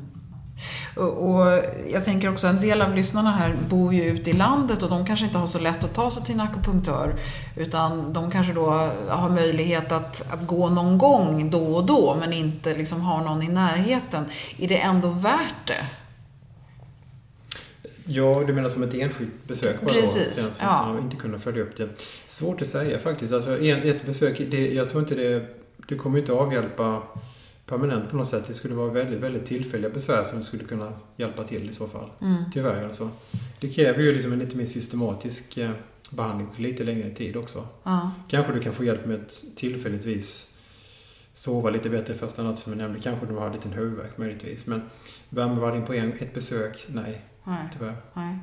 Och, 0.95 1.47
jag 1.91 2.05
tänker 2.05 2.31
också, 2.31 2.47
en 2.47 2.61
del 2.61 2.81
av 2.81 2.95
lyssnarna 2.95 3.31
här 3.31 3.55
bor 3.69 3.93
ju 3.93 4.03
ute 4.03 4.29
i 4.29 4.33
landet 4.33 4.83
och 4.83 4.89
de 4.89 5.05
kanske 5.05 5.25
inte 5.25 5.37
har 5.37 5.47
så 5.47 5.59
lätt 5.59 5.83
att 5.83 5.93
ta 5.93 6.11
sig 6.11 6.23
till 6.23 6.33
en 6.33 6.41
akupunktör. 6.41 7.15
Utan 7.57 8.13
de 8.13 8.31
kanske 8.31 8.53
då 8.53 8.89
har 9.07 9.29
möjlighet 9.29 9.91
att, 9.91 10.33
att 10.33 10.47
gå 10.47 10.69
någon 10.69 10.97
gång 10.97 11.49
då 11.49 11.75
och 11.75 11.85
då 11.85 12.15
men 12.19 12.33
inte 12.33 12.75
liksom 12.75 13.01
har 13.01 13.23
någon 13.23 13.43
i 13.43 13.47
närheten. 13.47 14.25
Är 14.57 14.67
det 14.67 14.77
ändå 14.77 15.09
värt 15.09 15.67
det? 15.67 15.87
Ja, 18.05 18.43
du 18.47 18.53
menar 18.53 18.69
som 18.69 18.83
ett 18.83 18.93
enskilt 18.93 19.47
besök 19.47 19.81
bara 19.81 19.93
Precis, 19.93 20.35
då? 20.35 20.41
Sen 20.41 20.67
ja. 20.67 20.97
inte 21.01 21.15
kunna 21.15 21.39
följa 21.39 21.63
upp 21.63 21.77
det. 21.77 21.89
Svårt 22.27 22.61
att 22.61 22.67
säga 22.67 22.99
faktiskt. 22.99 23.33
Alltså, 23.33 23.59
ett 23.59 24.05
besök, 24.05 24.41
det, 24.51 24.73
jag 24.73 24.89
tror 24.89 25.03
inte 25.03 25.15
det, 25.15 25.62
det 25.87 25.95
kommer 25.95 26.19
inte 26.19 26.33
avhjälpa 26.33 27.03
permanent 27.65 28.09
på 28.09 28.17
något 28.17 28.29
sätt. 28.29 28.47
Det 28.47 28.53
skulle 28.53 28.75
vara 28.75 28.89
väldigt, 28.89 29.19
väldigt 29.19 29.45
tillfälliga 29.45 29.91
besvär 29.91 30.23
som 30.23 30.43
skulle 30.43 30.63
kunna 30.63 30.93
hjälpa 31.17 31.43
till 31.43 31.69
i 31.69 31.73
så 31.73 31.87
fall. 31.87 32.09
Mm. 32.21 32.43
Tyvärr 32.53 32.83
alltså. 32.85 33.09
Det 33.59 33.69
kräver 33.69 34.03
ju 34.03 34.13
liksom 34.13 34.33
en 34.33 34.39
lite 34.39 34.57
mer 34.57 34.65
systematisk 34.65 35.57
eh, 35.57 35.71
behandling 36.09 36.47
på 36.55 36.61
lite 36.61 36.83
längre 36.83 37.09
tid 37.09 37.35
också. 37.35 37.67
Ja. 37.83 38.11
Kanske 38.27 38.53
du 38.53 38.59
kan 38.59 38.73
få 38.73 38.83
hjälp 38.83 39.05
med 39.05 39.21
att 39.21 39.43
tillfälligtvis 39.55 40.49
sova 41.33 41.69
lite 41.69 41.89
bättre 41.89 42.13
första 42.13 42.43
natt 42.43 42.59
som 42.59 42.71
jag 42.71 42.77
nämnde. 42.77 42.99
Kanske 42.99 43.25
du 43.25 43.33
har 43.33 43.47
en 43.47 43.53
liten 43.53 43.71
huvudvärk 43.71 44.17
möjligtvis. 44.17 44.65
Men 44.65 44.81
värmevallning 45.29 45.85
på 45.85 45.93
en, 45.93 46.13
ett 46.13 46.33
besök, 46.33 46.85
nej, 46.87 47.21
Nej. 47.43 47.67
tyvärr. 47.73 47.95
Nej. 48.13 48.37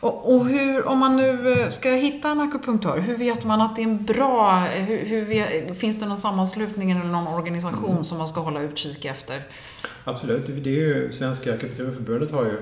Och, 0.00 0.34
och 0.34 0.46
hur, 0.46 0.88
om 0.88 0.98
man 0.98 1.16
nu 1.16 1.52
eh, 1.52 1.68
ska 1.68 1.90
hitta 1.90 2.30
en 2.30 2.40
akupunktör, 2.40 2.98
hur 2.98 3.16
vet 3.18 3.44
man 3.44 3.60
att 3.60 3.76
det 3.76 3.82
är 3.82 3.86
en 3.86 4.04
bra... 4.04 4.58
Hur, 4.60 5.04
hur 5.06 5.24
vet, 5.24 5.78
finns 5.78 6.00
det 6.00 6.06
någon 6.06 6.18
sammanslutning 6.18 6.90
eller 6.90 7.04
någon 7.04 7.26
organisation 7.26 7.90
Mm. 7.90 8.04
som 8.04 8.18
man 8.18 8.28
ska 8.28 8.40
hålla 8.40 8.60
utkik 8.60 9.04
efter? 9.04 9.42
Absolut. 10.04 10.46
Det 10.46 10.70
är 10.70 10.74
ju, 10.74 11.12
Svenska 11.12 11.54
akupunkturförbundet 11.54 12.30
har 12.32 12.44
ju 12.44 12.58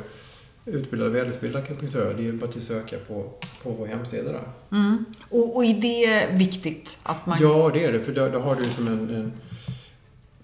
utbildade, 0.66 1.11
välutbildade 1.11 1.64
akupunktörer. 1.64 2.14
Det 2.14 2.22
är 2.22 2.24
ju 2.24 2.33
bara 2.33 2.50
att 2.50 2.62
söka 2.62 2.96
på, 3.09 3.30
på 3.62 3.70
vår 3.70 3.87
hemsida 3.87 4.33
där. 4.33 4.42
Mm. 4.72 5.04
Och, 5.30 5.57
och 5.57 5.64
är 5.64 5.74
det 5.74 6.26
viktigt 6.38 6.98
att 7.02 7.26
man... 7.26 7.38
Ja, 7.40 7.70
det 7.74 7.85
är 7.85 7.92
det. 7.92 8.00
För 8.00 8.12
då, 8.12 8.28
då 8.28 8.38
har 8.38 8.54
du 8.54 8.64
som 8.64 8.87
en, 8.88 9.11
en 9.11 9.33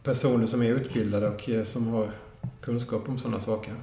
personer 0.03 0.47
som 0.47 0.63
är 0.63 0.67
utbildade 0.71 1.29
och 1.29 1.49
eh, 1.51 1.65
som 1.65 1.89
har 1.89 2.11
kunskap 2.61 3.09
om 3.09 3.19
sådana 3.19 3.41
saker. 3.41 3.75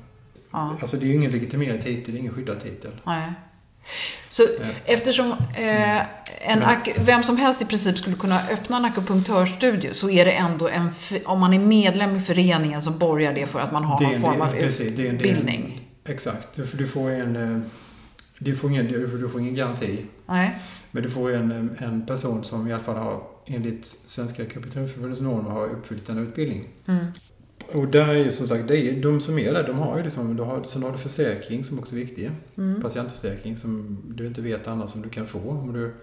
Ja. 0.52 0.78
Alltså 0.82 0.98
det 0.98 1.06
är 1.06 1.08
ju 1.08 1.16
ingen 1.16 1.32
legitimerad 1.32 1.82
titel, 1.82 2.14
det 2.14 2.18
är 2.18 2.20
ingen 2.20 2.34
skyddad 2.34 2.60
titel. 2.60 2.92
Nej. 3.06 3.32
Så 4.30 4.44
eftersom 4.86 5.32
eh, 5.56 5.98
en 6.52 6.64
ak- 6.64 6.94
vem 7.06 7.24
som 7.24 7.38
helst 7.38 7.62
i 7.62 7.66
princip 7.66 7.98
skulle 7.98 8.16
kunna 8.16 8.40
öppna 8.52 8.78
en 8.78 8.86
akupunktörstudio 8.86 9.94
så 9.94 10.10
är 10.10 10.26
det 10.26 10.32
ändå 10.32 10.68
en... 10.68 10.90
Om 11.26 11.40
man 11.40 11.54
är 11.54 11.60
medlem 11.60 12.16
i 12.16 12.20
föreningen 12.22 12.82
så 12.82 12.92
borgar 12.92 13.34
det 13.34 13.48
för 13.48 13.60
att 13.60 13.72
man 13.72 13.84
har 13.84 14.02
någon 14.02 14.14
en- 14.14 14.22
form 14.22 14.42
av 14.42 14.56
utbildning. 14.56 15.82
Exakt. 16.06 16.48
Du, 16.56 16.68
för 16.68 16.78
du 16.78 16.88
får 16.88 17.10
en... 17.12 17.36
eh, 17.36 17.60
Du 18.40 18.56
får 18.56 18.70
ingen, 18.72 18.88
du 18.88 19.30
får 19.30 19.42
ingen 19.42 19.56
garanti. 19.56 20.06
Nej. 20.26 20.56
Men 20.92 21.04
du 21.04 21.10
får 21.10 21.34
en, 21.34 21.76
en 21.80 22.06
person 22.06 22.44
som 22.44 22.68
i 22.68 22.74
alla 22.74 22.84
fall 22.84 22.96
har, 22.98 23.24
enligt 23.46 23.86
Svenska 24.06 24.44
akupunkturförbundets 24.44 25.22
normer, 25.22 25.50
har 25.50 25.66
uppfyllt 25.68 26.10
en 26.10 26.18
utbildning. 26.18 26.68
Mm. 26.88 27.06
Och 27.72 27.88
där 27.88 28.08
är 28.08 28.14
ju 28.14 28.32
som 28.32 28.48
sagt, 28.48 28.68
det 28.68 28.78
är, 28.78 29.02
de 29.02 29.22
som 29.22 29.40
är 29.40 29.54
där, 29.54 29.64
de 29.64 29.78
har 29.78 29.98
ju 29.98 30.04
liksom, 30.04 30.36
du 30.36 30.44
har, 30.44 30.64
sen 30.64 30.84
har 30.84 30.92
du 30.92 30.98
försäkring 30.98 31.64
som 31.64 31.80
också 31.80 31.96
är 31.96 32.00
viktig. 32.00 32.32
Mm. 32.58 32.82
Patientförsäkring 32.82 33.58
som 33.58 33.98
du 34.08 34.28
inte 34.28 34.42
vet 34.42 34.68
annars 34.68 34.90
som 34.90 35.02
du 35.02 35.10
kan 35.10 35.28
få 35.28 35.40
om 35.40 35.74
du 35.74 35.94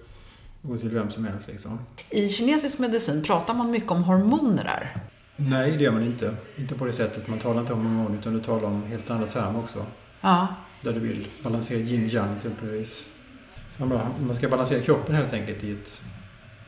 går 0.62 0.79
till 0.79 0.90
vem 0.90 1.11
som 1.11 1.25
helst 1.25 1.49
liksom. 1.49 1.79
I 2.11 2.29
kinesisk 2.29 2.79
medicin 2.79 3.23
pratar 3.23 3.55
man 3.55 3.71
mycket 3.71 3.90
om 3.90 4.05
hormoner 4.05 4.64
där. 4.64 4.97
Nej, 5.37 5.71
det 5.71 5.85
gör 5.85 5.93
man 5.93 6.03
inte. 6.03 6.35
Inte 6.57 6.75
på 6.75 6.85
det 6.85 6.93
sättet. 6.93 7.29
Man 7.29 7.38
talar 7.38 7.61
inte 7.61 7.73
om 7.73 7.87
hormoner 7.87 8.19
utan 8.19 8.33
du 8.33 8.40
talar 8.40 8.64
om 8.64 8.83
helt 8.83 9.11
andra 9.11 9.27
termer 9.27 9.59
också. 9.59 9.87
Ja. 10.21 10.47
Där 10.83 10.93
du 10.93 11.01
vill 11.01 11.27
balansera 11.43 11.79
yin-yang 11.79 12.37
exempelvis. 12.37 13.09
Man 13.77 14.35
ska 14.35 14.49
balansera 14.49 14.81
kroppen 14.81 15.14
helt 15.14 15.33
enkelt 15.33 15.64
i 15.64 15.73
ett, 15.73 16.03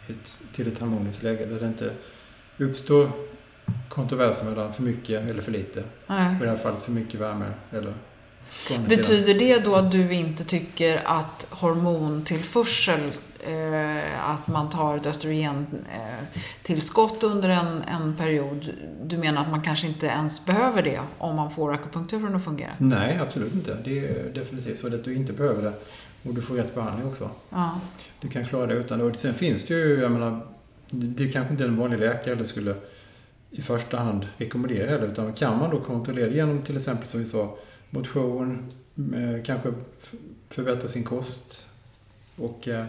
ett, 0.09 0.41
till 0.53 0.69
ett 0.69 0.79
harmoniskt 0.79 1.23
läge 1.23 1.47
där 1.47 1.61
det 1.61 1.67
inte 1.67 1.91
uppstår 2.59 3.11
kontroverser 3.89 4.45
mellan 4.45 4.73
för 4.73 4.83
mycket 4.83 5.31
eller 5.31 5.43
för 5.43 5.53
lite. 5.53 5.83
Nej. 6.07 6.37
I 6.37 6.39
det 6.45 6.51
här 6.51 6.57
fallet 6.57 6.83
för 6.83 6.93
mycket 6.93 7.21
värme 7.21 7.47
eller. 7.73 7.95
Betyder 8.89 9.35
det 9.35 9.65
då 9.65 9.75
att 9.75 9.93
du 9.93 10.13
inte 10.13 10.45
tycker 10.45 11.03
att 11.05 11.47
hormontillförsel, 11.51 13.13
eh, 13.41 14.31
att 14.31 14.49
man 14.49 14.71
tar 14.71 14.97
ett 14.97 15.07
östrogentillskott 15.07 17.23
eh, 17.23 17.31
under 17.31 17.49
en, 17.49 17.83
en 17.83 18.17
period, 18.17 18.71
du 19.03 19.17
menar 19.17 19.43
att 19.43 19.51
man 19.51 19.63
kanske 19.63 19.87
inte 19.87 20.07
ens 20.07 20.47
behöver 20.47 20.83
det 20.83 21.01
om 21.19 21.37
man 21.37 21.51
får 21.51 21.73
akupunkturen 21.73 22.35
att 22.35 22.45
fungera? 22.45 22.71
Nej, 22.79 23.19
absolut 23.23 23.55
inte. 23.55 23.77
Det 23.85 23.99
är 23.99 24.31
definitivt 24.35 24.79
så 24.79 24.87
att 24.87 25.05
du 25.05 25.15
inte 25.15 25.33
behöver 25.33 25.63
det. 25.63 25.73
Och 26.29 26.35
du 26.35 26.43
får 26.43 26.55
rätt 26.55 26.75
behandling 26.75 27.09
också. 27.09 27.31
Ja. 27.51 27.81
Du 28.21 28.29
kan 28.29 28.45
klara 28.45 28.67
det 28.67 28.75
utan 28.75 28.99
det. 28.99 29.05
Och 29.05 29.17
sen 29.17 29.35
finns 29.35 29.65
det 29.65 29.75
ju, 29.75 30.01
jag 30.01 30.11
menar, 30.11 30.41
det 30.91 31.07
det 31.07 31.33
kanske 31.33 31.53
inte 31.53 31.65
en 31.65 31.77
vanlig 31.77 31.99
läkare 31.99 32.35
eller 32.35 32.45
skulle 32.45 32.75
i 33.51 33.63
första 33.63 33.97
hand 33.97 34.27
rekommendera 34.37 34.91
heller. 34.91 35.07
Utan 35.07 35.33
kan 35.33 35.59
man 35.59 35.71
då 35.71 35.81
kontrollera 35.81 36.31
genom 36.31 36.63
till 36.63 36.77
exempel 36.77 37.09
som 37.09 37.21
vi 37.21 37.27
sa, 37.27 37.59
motion, 37.91 38.73
eh, 38.97 39.45
kanske 39.45 39.73
förbättra 40.49 40.89
sin 40.89 41.05
kost 41.05 41.67
och 42.37 42.69
eh, 42.69 42.87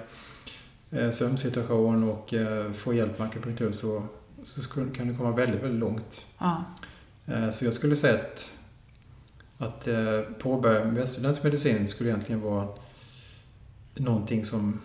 eh, 0.91 1.11
sömnsituation 1.11 2.09
och 2.09 2.33
eh, 2.33 2.71
få 2.71 2.93
hjälp 2.93 3.19
med 3.19 3.27
akupunktur 3.27 3.71
så, 3.71 4.03
så 4.43 4.61
skulle, 4.61 4.91
kan 4.91 5.07
det 5.07 5.13
komma 5.13 5.31
väldigt, 5.31 5.61
väldigt 5.63 5.79
långt. 5.79 6.25
Ja. 6.37 6.63
Eh, 7.25 7.51
Så 7.51 7.65
jag 7.65 7.73
skulle 7.73 7.95
säga 7.95 8.13
att, 8.19 8.51
att 9.57 9.87
eh, 9.87 10.21
påbörja 10.39 10.83
västerländsk 10.85 11.43
medicin 11.43 11.87
skulle 11.87 12.09
egentligen 12.09 12.41
vara 12.41 12.67
någonting 13.95 14.45
som 14.45 14.81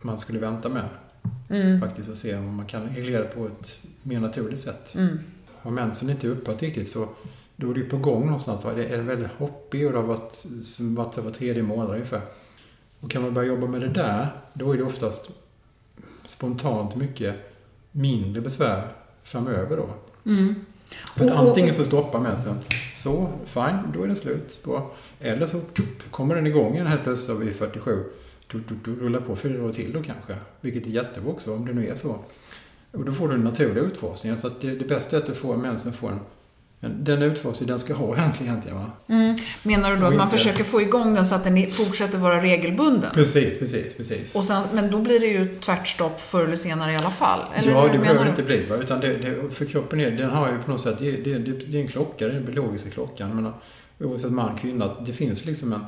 man 0.00 0.18
skulle 0.18 0.38
vänta 0.38 0.68
med 0.68 0.88
Mm. 1.50 1.80
faktiskt 1.80 2.08
och 2.08 2.16
se 2.16 2.36
om 2.36 2.56
man 2.56 2.66
kan 2.66 2.88
reglera 2.88 3.24
på 3.24 3.46
ett 3.46 3.78
mer 4.02 4.20
naturligt 4.20 4.60
sätt. 4.60 4.94
Mm. 4.94 5.18
Har 5.56 5.70
mensen 5.70 6.10
inte 6.10 6.28
upphört 6.28 6.62
riktigt 6.62 6.90
så 6.90 7.08
då 7.56 7.70
är 7.70 7.74
det 7.74 7.80
på 7.82 7.96
gång 7.96 8.24
någonstans. 8.24 8.62
Då. 8.62 8.70
Det 8.70 8.86
är 8.86 9.02
väldigt 9.02 9.30
hoppig 9.38 9.86
och 9.86 9.92
det 9.92 9.98
har 9.98 10.06
varit, 10.06 10.44
varit 10.78 11.18
över 11.18 11.30
tredje 11.30 11.62
månad 11.62 11.90
ungefär. 11.90 12.20
Och 13.00 13.10
kan 13.10 13.22
man 13.22 13.34
börja 13.34 13.48
jobba 13.48 13.66
med 13.66 13.80
det 13.80 13.88
där, 13.88 14.28
då 14.54 14.72
är 14.72 14.76
det 14.76 14.82
oftast 14.82 15.30
spontant 16.26 16.96
mycket 16.96 17.34
mindre 17.92 18.40
besvär 18.40 18.88
framöver 19.22 19.76
då. 19.76 19.88
Mm. 20.30 20.54
För 21.16 21.24
att 21.24 21.30
antingen 21.30 21.74
så 21.74 21.84
stoppar 21.84 22.20
mensen. 22.20 22.58
Så, 22.96 23.28
fine, 23.44 23.92
då 23.94 24.02
är 24.02 24.08
det 24.08 24.16
slut. 24.16 24.64
Bra. 24.64 24.94
Eller 25.20 25.46
så 25.46 25.60
tjup, 25.76 26.10
kommer 26.10 26.34
den 26.34 26.46
igång 26.46 26.74
igen 26.74 26.86
helt 26.86 27.02
plötsligt 27.02 27.38
vid 27.38 27.56
47. 27.56 28.04
Rullar 28.84 29.20
på 29.20 29.36
fyra 29.36 29.64
år 29.64 29.72
till 29.72 29.92
då 29.92 30.02
kanske. 30.02 30.36
Vilket 30.60 30.86
är 30.86 30.90
jättebra 30.90 31.30
också 31.32 31.54
om 31.54 31.66
det 31.66 31.72
nu 31.72 31.86
är 31.86 31.96
så. 31.96 32.18
Och 32.92 33.04
då 33.04 33.12
får 33.12 33.28
du 33.28 33.34
en 33.34 33.40
naturlig 33.40 33.82
utfasning. 33.82 34.36
Så 34.36 34.50
det, 34.60 34.70
det 34.70 34.84
bästa 34.84 35.16
är 35.16 35.20
att 35.20 35.26
du 35.26 35.34
får 35.34 35.56
mensen 35.56 35.92
får 35.92 36.10
en, 36.10 36.18
en 36.80 37.04
den 37.04 37.22
utfasning 37.22 37.68
den 37.68 37.78
ska 37.78 37.94
ha 37.94 38.16
egentligen. 38.16 38.52
egentligen 38.52 38.78
va? 38.78 38.90
Mm. 39.08 39.36
Menar 39.62 39.90
du 39.90 39.96
då 39.96 40.06
att 40.06 40.16
man 40.16 40.30
försöker 40.30 40.64
få 40.64 40.82
igång 40.82 41.14
den 41.14 41.26
så 41.26 41.34
att 41.34 41.44
den 41.44 41.70
fortsätter 41.70 42.18
vara 42.18 42.42
regelbunden? 42.42 43.10
Precis, 43.14 43.58
precis, 43.58 43.94
precis. 43.94 44.34
Och 44.34 44.44
sen, 44.44 44.62
men 44.72 44.90
då 44.90 44.98
blir 44.98 45.20
det 45.20 45.26
ju 45.26 45.58
tvärtstopp 45.60 46.20
förr 46.20 46.44
eller 46.44 46.56
senare 46.56 46.92
i 46.92 46.96
alla 46.96 47.10
fall? 47.10 47.40
Eller 47.54 47.72
ja, 47.72 47.82
det 47.82 47.88
menar 47.88 48.00
behöver 48.00 48.24
det 48.24 48.30
inte 48.30 48.42
bli. 48.42 48.66
Va? 48.66 48.76
Utan 48.76 49.00
det, 49.00 49.16
det, 49.16 49.50
för 49.50 49.64
kroppen 49.64 50.00
är, 50.00 50.10
den 50.10 50.30
har 50.30 50.52
ju 50.52 50.58
på 50.58 50.70
något 50.70 50.80
sätt, 50.80 50.98
det, 50.98 51.10
det, 51.10 51.38
det, 51.38 51.78
är 51.78 51.82
en 51.82 51.88
klocka, 51.88 52.28
den 52.28 52.44
biologiska 52.44 52.90
klockan. 52.90 53.30
Men 53.36 53.52
oavsett 54.08 54.32
man, 54.32 54.56
kvinna, 54.56 54.96
det 55.06 55.12
finns 55.12 55.44
liksom 55.44 55.72
en 55.72 55.80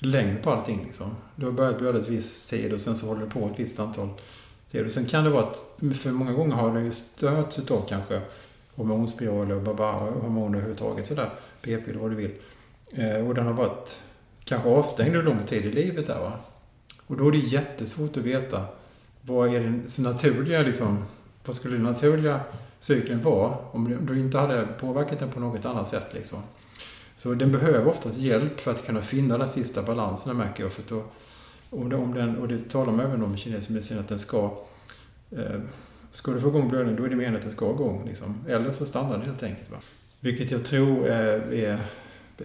längd 0.00 0.42
på 0.42 0.50
allting. 0.50 0.84
Liksom. 0.84 1.16
Du 1.36 1.44
har 1.44 1.52
börjat 1.52 1.78
blöda 1.78 1.98
ett 1.98 2.08
visst 2.08 2.50
tid 2.50 2.72
och 2.72 2.80
sen 2.80 2.96
så 2.96 3.06
håller 3.06 3.20
du 3.20 3.30
på 3.30 3.46
ett 3.46 3.60
visst 3.60 3.80
antal 3.80 4.08
tider. 4.70 4.84
Och 4.84 4.92
sen 4.92 5.06
kan 5.06 5.24
det 5.24 5.30
vara 5.30 5.44
att, 5.44 5.64
för 5.94 6.10
många 6.10 6.32
gånger 6.32 6.54
har 6.54 6.74
det 6.74 6.82
ju 6.82 6.92
stöts 6.92 7.58
utav 7.58 7.86
kanske 7.88 8.20
hormonspiraler 8.74 9.54
och 9.54 9.76
hormoner 10.22 10.58
överhuvudtaget 10.58 11.06
sådär, 11.06 11.30
p-piller 11.62 11.98
vad 11.98 12.10
du 12.10 12.16
vill. 12.16 12.32
Eh, 12.90 13.28
och 13.28 13.34
den 13.34 13.46
har 13.46 13.52
varit 13.52 14.00
kanske 14.44 14.68
avstängd 14.68 15.16
under 15.16 15.22
lång 15.22 15.46
tid 15.46 15.64
i 15.64 15.72
livet 15.72 16.06
där 16.06 16.20
va. 16.20 16.32
Och 17.06 17.16
då 17.16 17.28
är 17.28 17.32
det 17.32 17.38
jättesvårt 17.38 18.16
att 18.16 18.22
veta 18.22 18.64
vad 19.22 19.54
är 19.54 19.60
den 19.60 19.86
naturliga 19.98 20.62
liksom, 20.62 21.04
vad 21.44 21.56
skulle 21.56 21.76
den 21.76 21.84
naturliga 21.84 22.40
cykeln 22.78 23.22
vara 23.22 23.56
om 23.70 24.06
du 24.06 24.20
inte 24.20 24.38
hade 24.38 24.66
påverkat 24.66 25.18
den 25.18 25.30
på 25.30 25.40
något 25.40 25.64
annat 25.64 25.88
sätt 25.88 26.06
liksom. 26.14 26.38
Så 27.20 27.34
den 27.34 27.52
behöver 27.52 27.86
oftast 27.86 28.18
hjälp 28.18 28.60
för 28.60 28.70
att 28.70 28.86
kunna 28.86 29.02
finna 29.02 29.38
den 29.38 29.48
sista 29.48 29.82
balansen 29.82 30.36
märker 30.36 30.62
jag. 30.62 30.72
För 30.72 30.82
då, 30.88 31.04
om, 31.70 31.88
det, 31.88 31.96
om 31.96 32.14
den, 32.14 32.38
och 32.38 32.48
det 32.48 32.70
talar 32.70 32.92
man 32.92 33.06
även 33.06 33.22
om 33.22 33.34
i 33.34 33.38
kinesisk 33.38 33.70
medicin 33.70 33.98
att 33.98 34.08
den 34.08 34.18
ska 34.18 34.58
eh, 35.30 35.60
Ska 36.10 36.32
du 36.32 36.40
få 36.40 36.48
igång 36.48 36.68
blödningen 36.68 36.96
då 36.96 37.04
är 37.04 37.08
det 37.08 37.16
meningen 37.16 37.36
att 37.36 37.42
den 37.42 37.52
ska 37.52 37.70
igång. 37.70 38.04
Liksom. 38.06 38.44
Eller 38.48 38.70
så 38.72 38.86
stannar 38.86 39.18
den 39.18 39.22
helt 39.22 39.42
enkelt. 39.42 39.70
Va? 39.70 39.76
Vilket 40.20 40.50
jag 40.50 40.64
tror 40.64 41.06
är, 41.06 41.52
är 41.52 41.78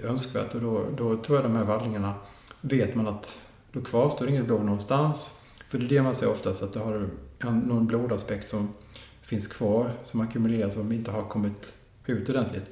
önskvärt 0.03 0.55
och 0.55 0.61
då, 0.61 0.85
då 0.97 1.17
tror 1.17 1.37
jag 1.37 1.45
de 1.45 1.55
här 1.55 1.63
vallningarna 1.63 2.13
vet 2.61 2.95
man 2.95 3.07
att 3.07 3.39
då 3.71 3.81
kvarstår 3.81 4.29
inget 4.29 4.45
blod 4.45 4.65
någonstans. 4.65 5.39
För 5.69 5.77
det 5.77 5.85
är 5.85 5.89
det 5.89 6.01
man 6.01 6.15
ser 6.15 6.29
oftast, 6.29 6.63
att 6.63 6.73
det 6.73 6.79
har 6.79 7.09
någon 7.39 7.87
blodaspekt 7.87 8.49
som 8.49 8.73
finns 9.21 9.47
kvar, 9.47 9.91
som 10.03 10.21
ackumuleras 10.21 10.67
och 10.75 10.81
som 10.81 10.91
inte 10.91 11.11
har 11.11 11.23
kommit 11.23 11.73
ut 12.05 12.29
ordentligt. 12.29 12.65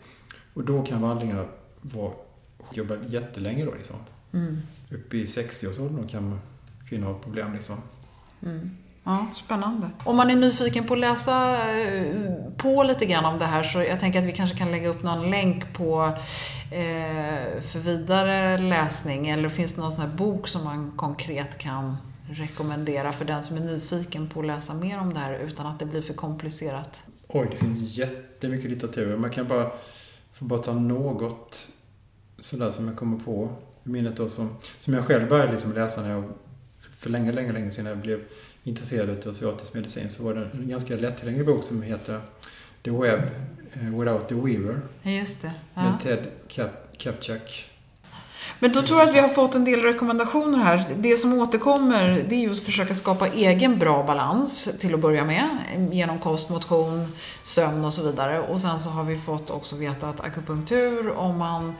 Och 0.54 0.64
då 0.64 0.84
kan 0.84 1.02
vallningarna 1.02 1.46
vara, 1.84 2.14
jobba 2.72 2.96
jättelänge 3.08 3.66
då 3.66 3.74
liksom. 3.74 3.96
Mm. 4.34 4.62
Upp 4.92 5.14
i 5.14 5.26
60-årsåldern 5.26 6.08
kan 6.08 6.40
kvinnor 6.90 7.08
ha 7.08 7.14
problem 7.14 7.54
liksom. 7.54 7.76
Mm. 8.44 8.78
Ja, 9.04 9.28
spännande. 9.36 9.90
Om 10.04 10.18
man 10.18 10.30
är 10.30 10.36
nyfiken 10.36 10.84
på 10.84 10.94
att 10.94 11.00
läsa 11.00 11.68
eh, 11.72 12.16
på 12.58 12.84
lite 12.84 13.06
grann 13.06 13.26
om 13.26 13.40
det 13.40 13.46
här 13.46 13.64
så 13.64 13.80
jag 13.80 14.00
tänker 14.00 14.20
att 14.20 14.26
vi 14.26 14.32
kanske 14.32 14.58
kan 14.58 14.72
lägga 14.72 14.90
upp 14.90 15.04
någon 15.04 15.30
länk 15.30 15.74
på 15.74 16.18
eh, 16.72 17.62
för 17.62 17.80
vidare 17.80 18.58
läsning 18.58 19.30
eller 19.30 19.50
finns 19.50 19.74
det 19.74 19.82
någon 19.82 19.92
sån 19.92 20.02
här 20.02 20.18
bok 20.18 20.48
som 20.48 20.64
man 20.64 20.92
konkret 20.96 21.58
kan 21.58 21.98
rekommendera 22.30 23.14
för 23.14 23.26
den 23.26 23.44
som 23.44 23.58
är 23.58 23.62
nyfiken 23.62 24.30
på 24.30 24.40
att 24.40 24.46
läsa 24.46 24.74
mer 24.74 25.00
om 25.00 25.14
det 25.14 25.20
här 25.20 25.34
utan 25.34 25.68
att 25.68 25.80
det 25.80 25.86
blir 25.86 26.02
för 26.02 26.14
komplicerat? 26.14 27.04
Oj, 27.28 27.48
det 27.52 27.58
finns 27.58 27.98
jättemycket 27.98 28.70
litteratur. 28.70 29.18
Man 29.18 29.30
kan 29.30 29.48
bara, 29.48 29.72
få 30.34 30.46
bara 30.46 30.60
ta 30.60 30.74
något 30.74 31.68
sådär 32.44 32.72
som 32.72 32.88
jag 32.88 32.98
kommer 32.98 33.20
på 33.20 33.50
i 33.84 33.90
minnet 33.90 34.18
då 34.18 34.30
som, 34.30 34.56
som 34.80 34.94
jag 34.94 35.06
själv 35.06 35.30
började 35.30 35.52
liksom 35.52 35.74
läsa 35.74 36.02
när 36.02 36.12
jag 36.12 36.24
för 36.98 37.10
länge, 37.10 37.32
länge, 37.32 37.52
länge 37.52 37.72
sedan 37.72 37.86
jag 37.86 37.98
blev 37.98 38.20
intresserad 38.64 39.10
av 39.10 39.32
asiatisk 39.32 39.74
medicin 39.74 40.10
så 40.10 40.24
var 40.24 40.34
det 40.34 40.50
en 40.54 40.70
ganska 40.70 40.96
lättillgänglig 40.96 41.46
bok 41.46 41.64
som 41.64 41.82
heter 41.82 42.20
The 42.84 42.92
Web 42.92 43.22
eh, 43.74 44.00
Without 44.00 44.28
the 44.28 44.36
Weaver. 44.36 44.82
Just 45.04 45.42
det. 45.42 45.52
Ja. 45.74 45.84
Med 45.84 46.00
Ted 46.00 46.28
Kap 46.48 46.98
Kapchak. 46.98 47.70
Men 48.60 48.72
då 48.72 48.82
tror 48.82 49.00
jag 49.00 49.10
att 49.10 49.16
vi 49.16 49.20
har 49.20 49.28
fått 49.28 49.56
en 49.56 49.66
del 49.66 49.82
rekommendationer 49.82 50.58
här. 50.58 50.86
Det 50.96 51.18
som 51.18 51.34
återkommer 51.34 52.26
det 52.30 52.36
är 52.36 52.40
just 52.40 52.62
att 52.62 52.66
försöka 52.66 52.96
skapa 52.96 53.28
egen 53.28 53.80
bra 53.80 54.04
balans 54.04 54.70
till 54.80 54.94
att 54.94 55.00
börja 55.00 55.26
med. 55.26 55.48
Genom 55.92 56.20
kost, 56.20 56.50
motion, 56.50 57.14
sömn 57.44 57.86
och 57.86 57.94
så 57.94 58.04
vidare. 58.04 58.40
Och 58.40 58.62
sen 58.62 58.80
så 58.80 58.90
har 58.90 59.04
vi 59.04 59.18
fått 59.18 59.50
också 59.50 59.76
veta 59.76 60.10
att 60.10 60.20
akupunktur, 60.20 61.10
om 61.10 61.38
man 61.38 61.74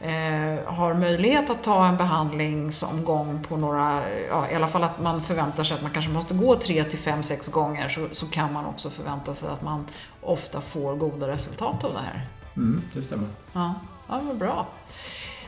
eh, 0.00 0.64
har 0.64 0.94
möjlighet 0.94 1.50
att 1.50 1.62
ta 1.62 1.86
en 1.86 1.96
behandlingsomgång 1.96 3.44
på 3.48 3.56
några, 3.56 4.02
ja, 4.28 4.50
i 4.50 4.54
alla 4.54 4.68
fall 4.68 4.84
att 4.84 5.00
man 5.00 5.22
förväntar 5.22 5.64
sig 5.64 5.74
att 5.74 5.82
man 5.82 5.90
kanske 5.90 6.10
måste 6.10 6.34
gå 6.34 6.56
tre 6.56 6.84
till 6.84 6.98
fem, 6.98 7.22
sex 7.22 7.48
gånger 7.48 7.88
så, 7.88 8.08
så 8.12 8.26
kan 8.26 8.52
man 8.52 8.66
också 8.66 8.90
förvänta 8.90 9.34
sig 9.34 9.48
att 9.48 9.62
man 9.62 9.86
ofta 10.20 10.60
får 10.60 10.96
goda 10.96 11.28
resultat 11.28 11.84
av 11.84 11.92
det 11.92 12.00
här. 12.00 12.26
Mm, 12.56 12.82
det 12.94 13.02
stämmer. 13.02 13.28
Ja, 13.52 13.74
ja 14.08 14.20
vad 14.26 14.36
bra. 14.36 14.66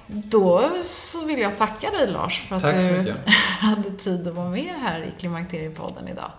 Då 0.07 0.71
så 0.83 1.25
vill 1.25 1.39
jag 1.39 1.59
tacka 1.59 1.91
dig 1.91 2.07
Lars 2.07 2.49
för 2.49 2.57
att 2.57 2.63
du 2.63 3.15
hade 3.61 3.91
tid 3.91 4.29
att 4.29 4.35
vara 4.35 4.51
med 4.51 4.75
här 4.81 5.01
i 5.01 5.21
Klimakteriepodden 5.21 6.09
idag. 6.09 6.31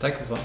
Tack 0.00 0.26
så 0.26 0.36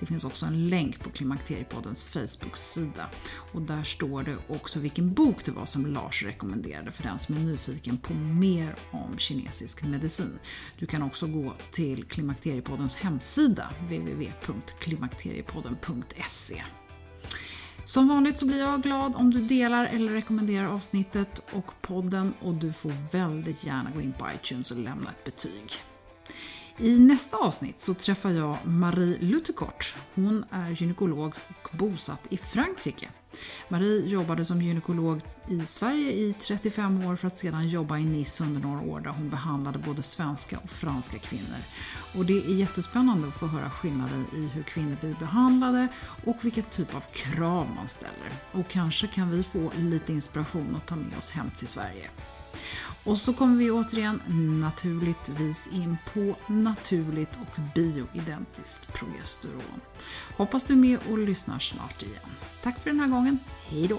Det 0.00 0.06
finns 0.06 0.24
också 0.24 0.46
en 0.46 0.68
länk 0.68 1.00
på 1.00 1.10
Klimakteriepoddens 1.10 2.04
Facebook-sida. 2.04 3.10
Och 3.52 3.62
där 3.62 3.82
står 3.82 4.22
det 4.22 4.36
också 4.48 4.78
vilken 4.78 5.12
bok 5.12 5.44
det 5.44 5.52
var 5.52 5.66
som 5.66 5.86
Lars 5.86 6.22
rekommenderade 6.22 6.92
för 6.92 7.02
den 7.02 7.18
som 7.18 7.36
är 7.36 7.40
nyfiken 7.40 7.98
på 7.98 8.14
mer 8.14 8.76
om 8.90 9.18
kinesisk 9.18 9.82
medicin. 9.82 10.38
Du 10.78 10.86
kan 10.86 11.02
också 11.02 11.26
gå 11.26 11.54
till 11.70 12.04
Klimakteriepoddens 12.04 12.96
hemsida 12.96 13.70
www.klimakteriepodden.se 13.80 16.62
som 17.88 18.08
vanligt 18.08 18.38
så 18.38 18.46
blir 18.46 18.58
jag 18.58 18.82
glad 18.82 19.16
om 19.16 19.30
du 19.30 19.40
delar 19.40 19.84
eller 19.84 20.12
rekommenderar 20.12 20.66
avsnittet 20.66 21.42
och 21.52 21.72
podden 21.80 22.34
och 22.40 22.54
du 22.54 22.72
får 22.72 22.92
väldigt 23.12 23.64
gärna 23.64 23.90
gå 23.90 24.00
in 24.00 24.12
på 24.12 24.26
iTunes 24.34 24.70
och 24.70 24.76
lämna 24.76 25.10
ett 25.10 25.24
betyg. 25.24 25.72
I 26.78 26.98
nästa 26.98 27.36
avsnitt 27.36 27.80
så 27.80 27.94
träffar 27.94 28.30
jag 28.30 28.56
Marie 28.64 29.18
Luttekort. 29.20 29.96
Hon 30.14 30.44
är 30.50 30.70
gynekolog 30.70 31.34
och 31.48 31.76
bosatt 31.78 32.26
i 32.28 32.36
Frankrike. 32.36 33.08
Marie 33.68 34.06
jobbade 34.06 34.44
som 34.44 34.62
gynekolog 34.62 35.20
i 35.48 35.66
Sverige 35.66 36.12
i 36.12 36.32
35 36.32 37.06
år 37.06 37.16
för 37.16 37.26
att 37.26 37.36
sedan 37.36 37.68
jobba 37.68 37.98
i 37.98 38.04
Nice 38.04 38.44
under 38.44 38.60
några 38.60 38.80
år 38.80 39.00
där 39.00 39.10
hon 39.10 39.30
behandlade 39.30 39.78
både 39.78 40.02
svenska 40.02 40.58
och 40.58 40.70
franska 40.70 41.18
kvinnor. 41.18 41.58
Och 42.16 42.24
det 42.24 42.32
är 42.32 42.54
jättespännande 42.54 43.28
att 43.28 43.34
få 43.34 43.46
höra 43.46 43.70
skillnaden 43.70 44.26
i 44.36 44.48
hur 44.54 44.62
kvinnor 44.62 44.96
blir 45.00 45.14
behandlade 45.14 45.88
och 46.24 46.36
vilken 46.42 46.64
typ 46.64 46.94
av 46.94 47.04
krav 47.12 47.68
man 47.76 47.88
ställer. 47.88 48.32
Och 48.52 48.68
kanske 48.68 49.06
kan 49.06 49.30
vi 49.30 49.42
få 49.42 49.72
lite 49.76 50.12
inspiration 50.12 50.76
att 50.76 50.86
ta 50.86 50.96
med 50.96 51.18
oss 51.18 51.30
hem 51.30 51.50
till 51.56 51.68
Sverige. 51.68 52.10
Och 53.04 53.18
så 53.18 53.32
kommer 53.32 53.56
vi 53.56 53.70
återigen 53.70 54.20
naturligtvis 54.60 55.68
in 55.72 55.96
på 56.14 56.36
naturligt 56.46 57.38
och 57.40 57.60
bioidentiskt 57.74 58.92
progesteron. 58.92 59.80
Hoppas 60.36 60.64
du 60.64 60.72
är 60.72 60.78
med 60.78 60.98
och 61.10 61.18
lyssnar 61.18 61.58
snart 61.58 62.02
igen. 62.02 62.30
Tack 62.62 62.80
för 62.80 62.90
den 62.90 63.00
här 63.00 63.08
gången, 63.08 63.38
hejdå! 63.68 63.98